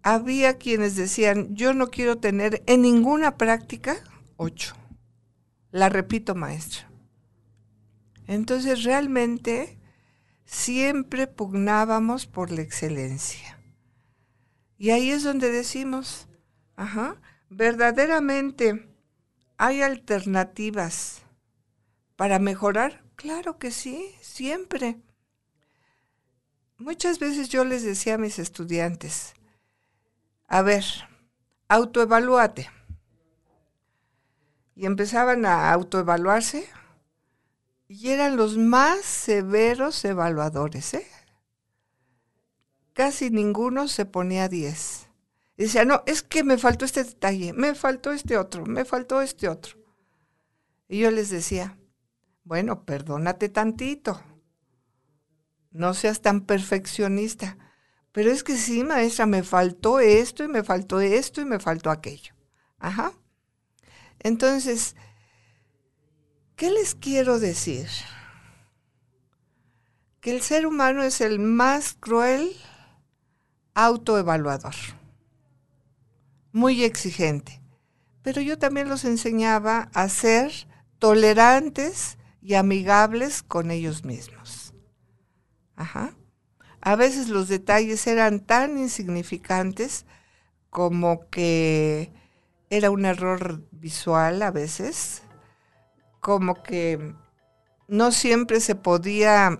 Había 0.02 0.56
quienes 0.58 0.94
decían, 0.94 1.54
yo 1.56 1.74
no 1.74 1.90
quiero 1.90 2.18
tener 2.18 2.62
en 2.66 2.82
ninguna 2.82 3.36
práctica 3.36 3.96
8 4.36 4.76
la 5.76 5.90
repito, 5.90 6.34
maestra. 6.34 6.90
Entonces 8.26 8.82
realmente 8.82 9.78
siempre 10.46 11.26
pugnábamos 11.26 12.26
por 12.26 12.50
la 12.50 12.62
excelencia. 12.62 13.60
Y 14.78 14.90
ahí 14.90 15.10
es 15.10 15.22
donde 15.22 15.52
decimos, 15.52 16.28
ajá, 16.76 17.20
verdaderamente 17.50 18.88
hay 19.58 19.82
alternativas 19.82 21.22
para 22.16 22.38
mejorar. 22.38 23.04
Claro 23.14 23.58
que 23.58 23.70
sí, 23.70 24.14
siempre. 24.22 24.96
Muchas 26.78 27.18
veces 27.18 27.50
yo 27.50 27.66
les 27.66 27.82
decía 27.82 28.14
a 28.14 28.18
mis 28.18 28.38
estudiantes, 28.38 29.34
a 30.48 30.62
ver, 30.62 30.84
autoevalúate 31.68 32.70
y 34.76 34.84
empezaban 34.84 35.46
a 35.46 35.72
autoevaluarse 35.72 36.68
y 37.88 38.10
eran 38.10 38.36
los 38.36 38.58
más 38.58 39.00
severos 39.00 40.04
evaluadores. 40.04 40.92
¿eh? 40.94 41.06
Casi 42.92 43.30
ninguno 43.30 43.88
se 43.88 44.04
ponía 44.04 44.48
10. 44.48 45.08
Y 45.56 45.62
decía, 45.62 45.86
no, 45.86 46.02
es 46.06 46.22
que 46.22 46.44
me 46.44 46.58
faltó 46.58 46.84
este 46.84 47.04
detalle, 47.04 47.54
me 47.54 47.74
faltó 47.74 48.12
este 48.12 48.36
otro, 48.36 48.66
me 48.66 48.84
faltó 48.84 49.22
este 49.22 49.48
otro. 49.48 49.78
Y 50.88 50.98
yo 50.98 51.10
les 51.10 51.30
decía, 51.30 51.78
bueno, 52.44 52.84
perdónate 52.84 53.48
tantito, 53.48 54.22
no 55.70 55.94
seas 55.94 56.20
tan 56.20 56.42
perfeccionista. 56.42 57.56
Pero 58.12 58.30
es 58.30 58.44
que 58.44 58.56
sí, 58.56 58.84
maestra, 58.84 59.24
me 59.24 59.42
faltó 59.42 60.00
esto 60.00 60.44
y 60.44 60.48
me 60.48 60.62
faltó 60.62 61.00
esto 61.00 61.40
y 61.40 61.46
me 61.46 61.58
faltó 61.58 61.90
aquello. 61.90 62.34
Ajá. 62.78 63.12
Entonces, 64.26 64.96
¿qué 66.56 66.68
les 66.72 66.96
quiero 66.96 67.38
decir? 67.38 67.86
Que 70.20 70.32
el 70.34 70.42
ser 70.42 70.66
humano 70.66 71.04
es 71.04 71.20
el 71.20 71.38
más 71.38 71.94
cruel 71.94 72.56
autoevaluador, 73.74 74.74
muy 76.50 76.82
exigente. 76.82 77.62
Pero 78.22 78.40
yo 78.40 78.58
también 78.58 78.88
los 78.88 79.04
enseñaba 79.04 79.90
a 79.94 80.08
ser 80.08 80.50
tolerantes 80.98 82.18
y 82.42 82.54
amigables 82.54 83.44
con 83.44 83.70
ellos 83.70 84.04
mismos. 84.04 84.74
Ajá. 85.76 86.16
A 86.80 86.96
veces 86.96 87.28
los 87.28 87.46
detalles 87.46 88.04
eran 88.08 88.40
tan 88.40 88.76
insignificantes 88.76 90.04
como 90.68 91.30
que 91.30 92.12
era 92.70 92.90
un 92.90 93.04
error 93.04 93.62
visual 93.70 94.42
a 94.42 94.50
veces, 94.50 95.22
como 96.20 96.62
que 96.62 97.14
no 97.88 98.10
siempre 98.12 98.60
se 98.60 98.74
podía 98.74 99.58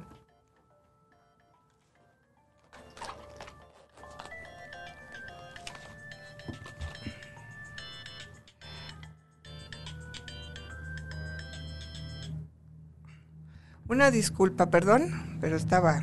Una 13.88 14.10
disculpa, 14.10 14.68
perdón, 14.68 15.38
pero 15.40 15.56
estaba 15.56 16.02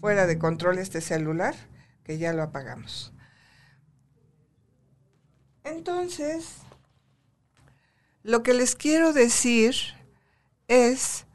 fuera 0.00 0.26
de 0.26 0.38
control 0.38 0.78
este 0.78 1.00
celular, 1.00 1.54
que 2.04 2.16
ya 2.16 2.32
lo 2.32 2.44
apagamos. 2.44 3.12
Entonces, 5.70 6.46
lo 8.22 8.42
que 8.42 8.54
les 8.54 8.74
quiero 8.74 9.12
decir 9.12 9.74
es 10.66 11.26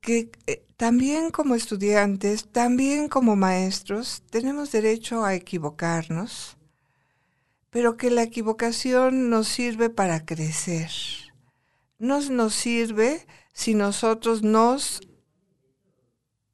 que 0.00 0.30
eh, 0.46 0.64
también 0.76 1.30
como 1.30 1.56
estudiantes, 1.56 2.46
también 2.52 3.08
como 3.08 3.34
maestros, 3.34 4.22
tenemos 4.30 4.70
derecho 4.70 5.24
a 5.24 5.34
equivocarnos, 5.34 6.56
pero 7.70 7.96
que 7.96 8.10
la 8.10 8.22
equivocación 8.22 9.28
nos 9.28 9.48
sirve 9.48 9.90
para 9.90 10.24
crecer. 10.24 10.90
No 11.98 12.20
nos 12.20 12.54
sirve 12.54 13.26
si 13.52 13.74
nosotros 13.74 14.42
nos 14.42 15.00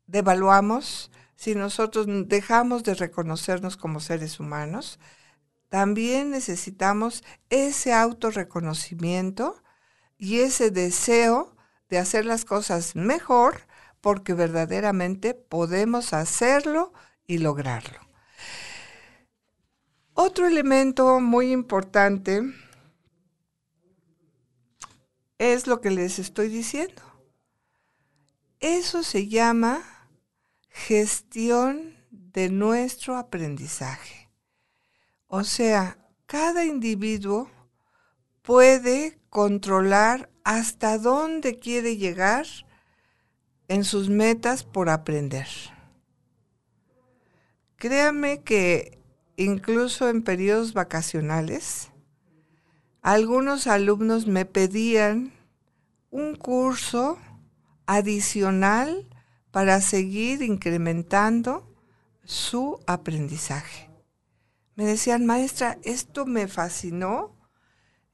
devaluamos, 0.06 1.10
si 1.36 1.54
nosotros 1.54 2.06
dejamos 2.26 2.84
de 2.84 2.94
reconocernos 2.94 3.76
como 3.76 4.00
seres 4.00 4.40
humanos, 4.40 4.98
también 5.72 6.32
necesitamos 6.32 7.24
ese 7.48 7.94
autorreconocimiento 7.94 9.62
y 10.18 10.40
ese 10.40 10.70
deseo 10.70 11.56
de 11.88 11.96
hacer 11.96 12.26
las 12.26 12.44
cosas 12.44 12.94
mejor 12.94 13.66
porque 14.02 14.34
verdaderamente 14.34 15.32
podemos 15.32 16.12
hacerlo 16.12 16.92
y 17.26 17.38
lograrlo. 17.38 18.00
Otro 20.12 20.46
elemento 20.46 21.20
muy 21.20 21.52
importante 21.52 22.42
es 25.38 25.66
lo 25.66 25.80
que 25.80 25.90
les 25.90 26.18
estoy 26.18 26.48
diciendo. 26.48 27.00
Eso 28.60 29.02
se 29.02 29.26
llama 29.26 29.80
gestión 30.68 31.96
de 32.10 32.50
nuestro 32.50 33.16
aprendizaje. 33.16 34.21
O 35.34 35.44
sea, 35.44 35.96
cada 36.26 36.66
individuo 36.66 37.48
puede 38.42 39.18
controlar 39.30 40.28
hasta 40.44 40.98
dónde 40.98 41.58
quiere 41.58 41.96
llegar 41.96 42.44
en 43.66 43.84
sus 43.84 44.10
metas 44.10 44.62
por 44.62 44.90
aprender. 44.90 45.48
Créame 47.76 48.42
que 48.42 48.98
incluso 49.36 50.10
en 50.10 50.22
periodos 50.22 50.74
vacacionales, 50.74 51.90
algunos 53.00 53.66
alumnos 53.66 54.26
me 54.26 54.44
pedían 54.44 55.32
un 56.10 56.36
curso 56.36 57.16
adicional 57.86 59.08
para 59.50 59.80
seguir 59.80 60.42
incrementando 60.42 61.74
su 62.22 62.80
aprendizaje. 62.86 63.91
Me 64.74 64.86
decían, 64.86 65.26
maestra, 65.26 65.78
esto 65.82 66.24
me 66.24 66.48
fascinó 66.48 67.36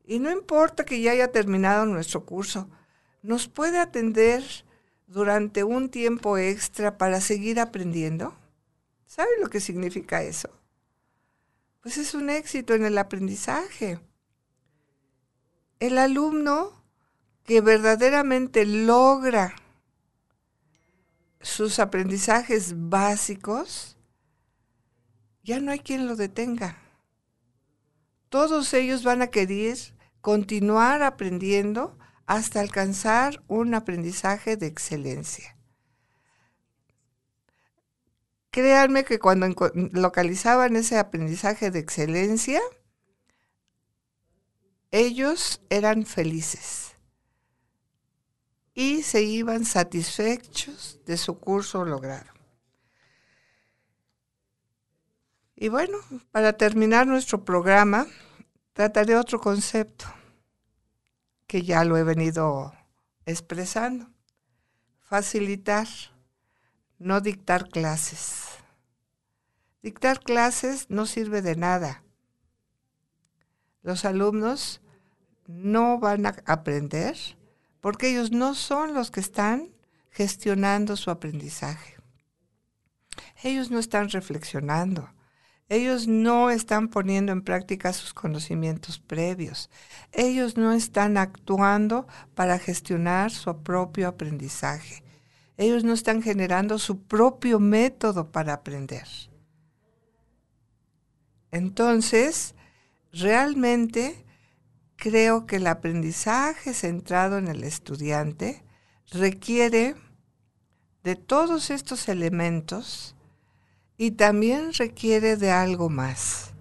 y 0.08 0.20
no 0.20 0.30
importa 0.30 0.86
que 0.86 1.02
ya 1.02 1.12
haya 1.12 1.30
terminado 1.30 1.84
nuestro 1.84 2.24
curso, 2.24 2.70
¿nos 3.22 3.46
puede 3.46 3.78
atender 3.78 4.42
durante 5.06 5.64
un 5.64 5.90
tiempo 5.90 6.38
extra 6.38 6.96
para 6.96 7.20
seguir 7.20 7.60
aprendiendo? 7.60 8.34
¿Sabe 9.04 9.28
lo 9.38 9.50
que 9.50 9.60
significa 9.60 10.22
eso? 10.22 10.48
Pues 11.82 11.98
es 11.98 12.14
un 12.14 12.30
éxito 12.30 12.72
en 12.72 12.86
el 12.86 12.96
aprendizaje. 12.96 14.00
El 15.78 15.98
alumno 15.98 16.82
que 17.44 17.60
verdaderamente 17.60 18.64
logra 18.64 19.54
sus 21.42 21.80
aprendizajes 21.80 22.72
básicos, 22.76 23.97
ya 25.48 25.60
no 25.60 25.72
hay 25.72 25.78
quien 25.78 26.06
lo 26.06 26.14
detenga. 26.14 26.76
Todos 28.28 28.74
ellos 28.74 29.02
van 29.02 29.22
a 29.22 29.28
querer 29.28 29.78
continuar 30.20 31.02
aprendiendo 31.02 31.98
hasta 32.26 32.60
alcanzar 32.60 33.42
un 33.48 33.72
aprendizaje 33.72 34.58
de 34.58 34.66
excelencia. 34.66 35.56
Créanme 38.50 39.04
que 39.04 39.18
cuando 39.18 39.46
localizaban 39.92 40.76
ese 40.76 40.98
aprendizaje 40.98 41.70
de 41.70 41.78
excelencia, 41.78 42.60
ellos 44.90 45.62
eran 45.70 46.04
felices 46.04 46.92
y 48.74 49.02
se 49.02 49.22
iban 49.22 49.64
satisfechos 49.64 51.00
de 51.06 51.16
su 51.16 51.38
curso 51.38 51.86
logrado. 51.86 52.37
Y 55.60 55.70
bueno, 55.70 55.98
para 56.30 56.52
terminar 56.52 57.08
nuestro 57.08 57.44
programa, 57.44 58.06
trataré 58.74 59.16
otro 59.16 59.40
concepto 59.40 60.04
que 61.48 61.62
ya 61.62 61.82
lo 61.82 61.96
he 61.96 62.04
venido 62.04 62.72
expresando. 63.26 64.08
Facilitar, 65.00 65.88
no 67.00 67.20
dictar 67.20 67.68
clases. 67.70 68.44
Dictar 69.82 70.20
clases 70.20 70.88
no 70.90 71.06
sirve 71.06 71.42
de 71.42 71.56
nada. 71.56 72.04
Los 73.82 74.04
alumnos 74.04 74.80
no 75.48 75.98
van 75.98 76.26
a 76.26 76.36
aprender 76.46 77.16
porque 77.80 78.10
ellos 78.10 78.30
no 78.30 78.54
son 78.54 78.94
los 78.94 79.10
que 79.10 79.18
están 79.18 79.70
gestionando 80.12 80.96
su 80.96 81.10
aprendizaje. 81.10 81.96
Ellos 83.42 83.72
no 83.72 83.80
están 83.80 84.08
reflexionando. 84.10 85.17
Ellos 85.68 86.08
no 86.08 86.48
están 86.48 86.88
poniendo 86.88 87.30
en 87.32 87.42
práctica 87.42 87.92
sus 87.92 88.14
conocimientos 88.14 88.98
previos. 88.98 89.68
Ellos 90.12 90.56
no 90.56 90.72
están 90.72 91.18
actuando 91.18 92.06
para 92.34 92.58
gestionar 92.58 93.30
su 93.30 93.62
propio 93.62 94.08
aprendizaje. 94.08 95.04
Ellos 95.58 95.84
no 95.84 95.92
están 95.92 96.22
generando 96.22 96.78
su 96.78 97.02
propio 97.02 97.60
método 97.60 98.32
para 98.32 98.54
aprender. 98.54 99.06
Entonces, 101.50 102.54
realmente 103.12 104.24
creo 104.96 105.46
que 105.46 105.56
el 105.56 105.66
aprendizaje 105.66 106.72
centrado 106.72 107.36
en 107.36 107.48
el 107.48 107.62
estudiante 107.64 108.64
requiere 109.10 109.96
de 111.02 111.16
todos 111.16 111.70
estos 111.70 112.08
elementos 112.08 113.14
y 113.98 114.12
también 114.12 114.72
requiere 114.72 115.36
de 115.36 115.50
algo 115.50 115.90
más. 115.90 116.52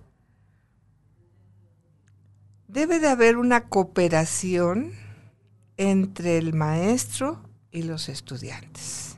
Debe 2.67 2.99
de 2.99 3.07
haber 3.07 3.37
una 3.37 3.69
cooperación 3.69 4.93
entre 5.77 6.39
el 6.39 6.53
maestro 6.53 7.47
y 7.71 7.83
los 7.83 8.09
estudiantes. 8.09 9.17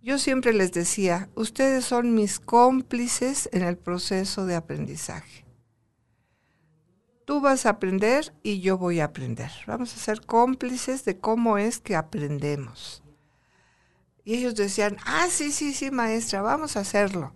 Yo 0.00 0.18
siempre 0.18 0.52
les 0.52 0.72
decía, 0.72 1.28
ustedes 1.34 1.84
son 1.84 2.14
mis 2.14 2.40
cómplices 2.40 3.48
en 3.52 3.62
el 3.62 3.76
proceso 3.76 4.46
de 4.46 4.54
aprendizaje. 4.54 5.44
Tú 7.24 7.40
vas 7.40 7.66
a 7.66 7.70
aprender 7.70 8.32
y 8.42 8.60
yo 8.60 8.78
voy 8.78 9.00
a 9.00 9.06
aprender. 9.06 9.50
Vamos 9.66 9.94
a 9.94 9.98
ser 9.98 10.24
cómplices 10.26 11.04
de 11.04 11.18
cómo 11.18 11.58
es 11.58 11.78
que 11.78 11.94
aprendemos. 11.94 13.01
Y 14.24 14.34
ellos 14.34 14.54
decían, 14.54 14.96
ah, 15.04 15.26
sí, 15.30 15.50
sí, 15.50 15.72
sí, 15.72 15.90
maestra, 15.90 16.42
vamos 16.42 16.76
a 16.76 16.80
hacerlo. 16.80 17.32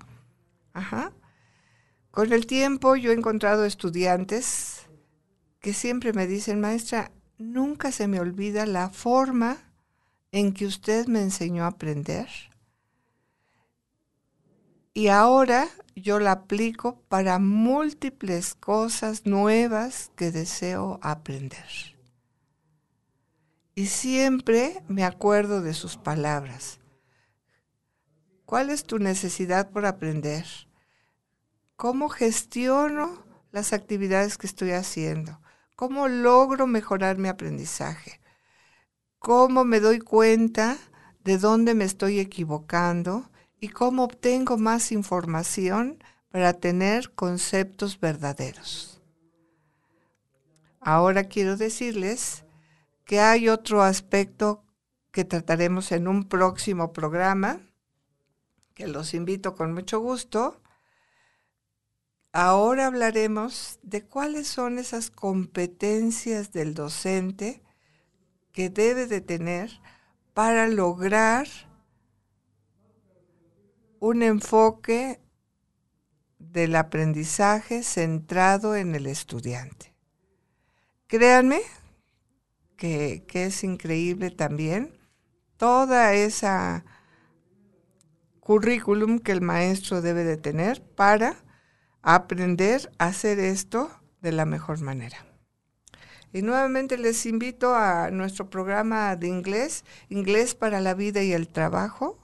Con 2.10 2.32
el 2.32 2.46
tiempo 2.46 2.96
yo 2.96 3.10
he 3.10 3.14
encontrado 3.14 3.64
estudiantes 3.64 4.86
que 5.60 5.72
siempre 5.72 6.12
me 6.12 6.26
dicen, 6.26 6.60
maestra, 6.60 7.10
nunca 7.38 7.90
se 7.92 8.08
me 8.08 8.20
olvida 8.20 8.66
la 8.66 8.88
forma 8.90 9.58
en 10.32 10.52
que 10.52 10.66
usted 10.66 11.06
me 11.08 11.22
enseñó 11.22 11.64
a 11.64 11.68
aprender. 11.68 12.28
Y 14.94 15.08
ahora 15.08 15.68
yo 15.94 16.20
la 16.20 16.32
aplico 16.32 17.02
para 17.08 17.38
múltiples 17.38 18.54
cosas 18.54 19.26
nuevas 19.26 20.10
que 20.14 20.30
deseo 20.30 20.98
aprender. 21.02 21.95
Y 23.78 23.88
siempre 23.88 24.82
me 24.88 25.04
acuerdo 25.04 25.60
de 25.60 25.74
sus 25.74 25.98
palabras. 25.98 26.80
¿Cuál 28.46 28.70
es 28.70 28.84
tu 28.84 28.98
necesidad 28.98 29.70
por 29.70 29.84
aprender? 29.84 30.46
¿Cómo 31.76 32.08
gestiono 32.08 33.22
las 33.52 33.74
actividades 33.74 34.38
que 34.38 34.46
estoy 34.46 34.70
haciendo? 34.70 35.42
¿Cómo 35.74 36.08
logro 36.08 36.66
mejorar 36.66 37.18
mi 37.18 37.28
aprendizaje? 37.28 38.18
¿Cómo 39.18 39.66
me 39.66 39.80
doy 39.80 39.98
cuenta 39.98 40.78
de 41.22 41.36
dónde 41.36 41.74
me 41.74 41.84
estoy 41.84 42.18
equivocando? 42.18 43.30
¿Y 43.60 43.68
cómo 43.68 44.04
obtengo 44.04 44.56
más 44.56 44.90
información 44.90 46.02
para 46.30 46.54
tener 46.54 47.12
conceptos 47.14 48.00
verdaderos? 48.00 49.02
Ahora 50.80 51.24
quiero 51.24 51.58
decirles 51.58 52.45
que 53.06 53.20
hay 53.20 53.48
otro 53.48 53.82
aspecto 53.82 54.64
que 55.12 55.24
trataremos 55.24 55.92
en 55.92 56.08
un 56.08 56.28
próximo 56.28 56.92
programa, 56.92 57.60
que 58.74 58.88
los 58.88 59.14
invito 59.14 59.54
con 59.54 59.72
mucho 59.72 60.00
gusto. 60.00 60.60
Ahora 62.32 62.88
hablaremos 62.88 63.78
de 63.82 64.04
cuáles 64.04 64.48
son 64.48 64.78
esas 64.78 65.10
competencias 65.10 66.52
del 66.52 66.74
docente 66.74 67.62
que 68.52 68.70
debe 68.70 69.06
de 69.06 69.20
tener 69.20 69.80
para 70.34 70.66
lograr 70.68 71.46
un 74.00 74.22
enfoque 74.22 75.20
del 76.38 76.74
aprendizaje 76.74 77.84
centrado 77.84 78.74
en 78.74 78.96
el 78.96 79.06
estudiante. 79.06 79.94
Créanme 81.06 81.62
que, 82.76 83.24
es 83.32 83.64
increíble 83.64 84.30
también, 84.30 84.98
toda 85.56 86.14
esa 86.14 86.84
currículum 88.40 89.18
que 89.18 89.32
el 89.32 89.40
maestro 89.40 90.02
debe 90.02 90.24
de 90.24 90.36
tener 90.36 90.82
para 90.82 91.36
aprender 92.02 92.92
a 92.98 93.06
hacer 93.06 93.40
esto 93.40 93.90
de 94.20 94.32
la 94.32 94.44
mejor 94.44 94.80
manera. 94.80 95.26
Y 96.32 96.42
nuevamente 96.42 96.98
les 96.98 97.24
invito 97.26 97.74
a 97.74 98.10
nuestro 98.10 98.50
programa 98.50 99.16
de 99.16 99.28
inglés, 99.28 99.84
Inglés 100.08 100.54
para 100.54 100.80
la 100.80 100.94
Vida 100.94 101.22
y 101.22 101.32
el 101.32 101.48
Trabajo. 101.48 102.18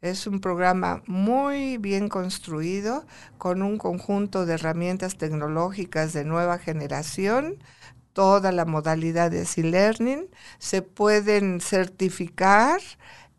Es 0.00 0.26
un 0.26 0.40
programa 0.40 1.02
muy 1.06 1.78
bien 1.78 2.08
construido 2.08 3.06
con 3.38 3.62
un 3.62 3.78
conjunto 3.78 4.44
de 4.44 4.54
herramientas 4.54 5.16
tecnológicas 5.16 6.12
de 6.12 6.24
nueva 6.24 6.58
generación, 6.58 7.62
toda 8.14 8.50
la 8.52 8.64
modalidad 8.64 9.30
de 9.30 9.42
e-learning. 9.42 10.30
Se 10.58 10.80
pueden 10.80 11.60
certificar 11.60 12.80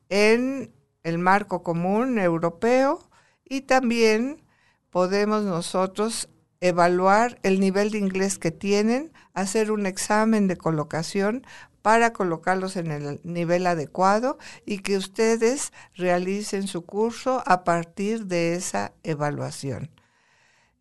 en 0.10 0.72
el 1.04 1.18
marco 1.18 1.64
común 1.64 2.20
europeo 2.20 3.10
y 3.44 3.62
también 3.62 4.44
podemos 4.92 5.44
nosotros 5.44 6.30
evaluar 6.62 7.40
el 7.44 7.60
nivel 7.60 7.92
de 7.92 7.98
inglés 7.98 8.38
que 8.38 8.52
tienen, 8.52 9.12
hacer 9.34 9.72
un 9.72 9.86
examen 9.86 10.48
de 10.48 10.58
colocación 10.58 11.46
para 11.82 12.14
colocarlos 12.14 12.78
en 12.78 12.90
el 12.92 13.22
nivel 13.24 13.68
adecuado 13.68 14.40
y 14.66 14.80
que 14.80 14.98
ustedes 14.98 15.72
realicen 15.94 16.68
su 16.68 16.84
curso 16.86 17.44
a 17.46 17.64
partir 17.64 18.26
de 18.26 18.56
esa 18.56 18.94
evaluación. 19.04 19.95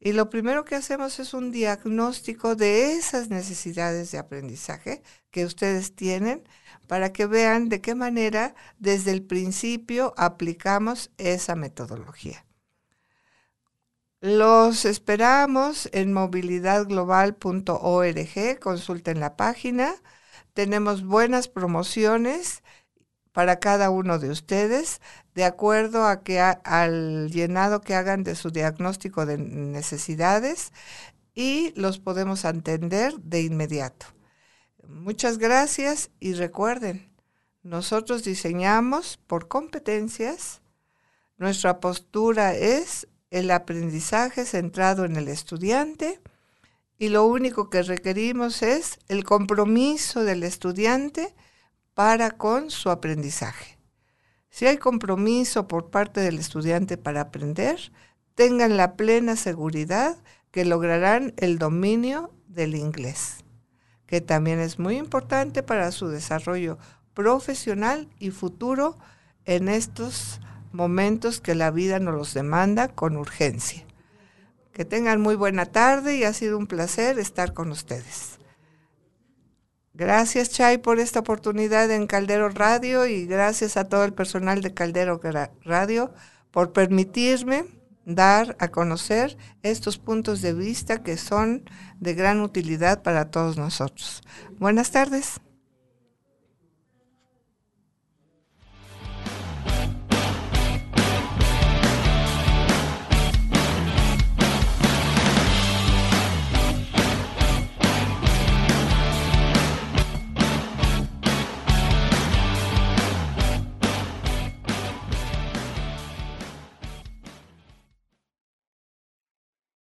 Y 0.05 0.13
lo 0.13 0.29
primero 0.29 0.67
que 0.67 0.75
hacemos 0.75 1.19
es 1.19 1.33
un 1.33 1.51
diagnóstico 1.51 2.57
de 2.57 2.93
esas 2.93 3.31
necesidades 3.31 4.13
de 4.13 4.19
aprendizaje 4.19 5.03
que 5.31 5.47
ustedes 5.47 5.97
tienen 5.97 6.47
para 6.87 7.11
que 7.11 7.25
vean 7.25 7.71
de 7.71 7.81
qué 7.81 7.95
manera 7.95 8.55
desde 8.79 9.13
el 9.13 9.23
principio 9.23 10.13
aplicamos 10.19 11.11
esa 11.17 11.57
metodología. 11.57 12.45
Los 14.21 14.85
esperamos 14.85 15.89
en 15.93 16.13
movilidadglobal.org, 16.13 18.61
consulten 18.61 19.21
la 19.21 19.37
página. 19.37 19.95
Tenemos 20.53 21.03
buenas 21.03 21.49
promociones 21.49 22.63
para 23.35 23.59
cada 23.59 23.91
uno 23.91 24.21
de 24.21 24.31
ustedes, 24.31 25.01
de 25.35 25.45
acuerdo 25.45 26.07
a 26.07 26.23
que 26.23 26.39
al 26.39 27.29
llenado 27.33 27.81
que 27.81 27.97
hagan 27.97 28.23
de 28.23 28.37
su 28.37 28.53
diagnóstico 28.53 29.27
de 29.27 29.39
necesidades 29.39 30.73
y 31.35 31.73
los 31.75 31.99
podemos 31.99 32.45
atender 32.45 33.19
de 33.19 33.43
inmediato. 33.43 34.07
Muchas 34.87 35.39
gracias 35.39 36.13
y 36.21 36.35
recuerden, 36.35 37.11
nosotros 37.65 38.23
diseñamos 38.23 39.19
por 39.27 39.49
competencias, 39.49 40.63
nuestra 41.37 41.81
postura 41.81 42.55
es 42.55 43.09
el 43.31 43.51
aprendizaje 43.51 44.45
centrado 44.45 45.05
en 45.05 45.17
el 45.17 45.27
estudiante 45.27 46.21
y 46.99 47.09
lo 47.09 47.27
único 47.27 47.69
que 47.69 47.83
requerimos 47.83 48.63
es 48.63 49.01
el 49.09 49.25
compromiso 49.25 50.23
del 50.23 50.45
estudiante 50.45 51.35
para 51.95 52.33
con 52.33 52.71
su 52.71 52.91
aprendizaje. 52.91 53.79
Si 54.51 54.67
hay 54.67 54.79
compromiso 54.79 55.67
por 55.67 55.91
parte 55.91 56.21
del 56.21 56.39
estudiante 56.39 56.97
para 56.97 57.23
aprender, 57.23 57.93
tengan 58.35 58.77
la 58.77 58.95
plena 58.95 59.37
seguridad 59.37 60.17
que 60.51 60.65
lograrán 60.65 61.35
el 61.39 61.59
dominio 61.59 62.33
del 62.47 62.75
inglés 62.77 63.45
que 64.07 64.21
también 64.21 64.61
es 64.61 64.79
muy 64.79 64.97
importante 64.97 65.63
para 65.63 65.91
su 65.91 66.09
desarrollo 66.09 66.79
profesional 67.15 68.09
y 68.19 68.31
futuro 68.31 68.97
en 69.45 69.69
estos 69.69 70.41
momentos 70.73 71.41
que 71.41 71.55
la 71.55 71.71
vida 71.71 71.99
nos 71.99 72.15
los 72.15 72.35
demanda 72.35 72.89
con 72.89 73.17
urgencia. 73.17 73.85
Que 74.73 74.85
tengan 74.85 75.21
muy 75.21 75.37
buena 75.37 75.67
tarde 75.67 76.17
y 76.17 76.25
ha 76.25 76.33
sido 76.33 76.59
un 76.59 76.67
placer 76.67 77.19
estar 77.19 77.55
con 77.55 77.71
ustedes. 77.71 78.39
Gracias 79.97 80.51
Chay 80.51 80.79
por 80.79 80.99
esta 80.99 81.21
oportunidad 81.21 81.89
en 81.89 82.09
Caldero 82.09 82.49
Radio 82.49 83.07
y 83.07 83.27
gracias 83.27 83.77
a 83.77 83.89
todo 83.89 84.05
el 84.05 84.13
personal 84.13 84.61
de 84.61 84.75
Caldero 84.75 85.21
Radio 85.63 86.13
por 86.51 86.73
permitirme 86.73 87.65
dar 88.05 88.57
a 88.59 88.69
conocer 88.69 89.37
estos 89.63 89.99
puntos 89.99 90.43
de 90.43 90.53
vista 90.53 91.05
que 91.05 91.17
son 91.17 91.63
de 92.01 92.15
gran 92.15 92.41
utilidad 92.41 93.05
para 93.05 93.31
todos 93.31 93.57
nosotros. 93.57 94.23
Buenas 94.59 94.91
tardes. 94.91 95.41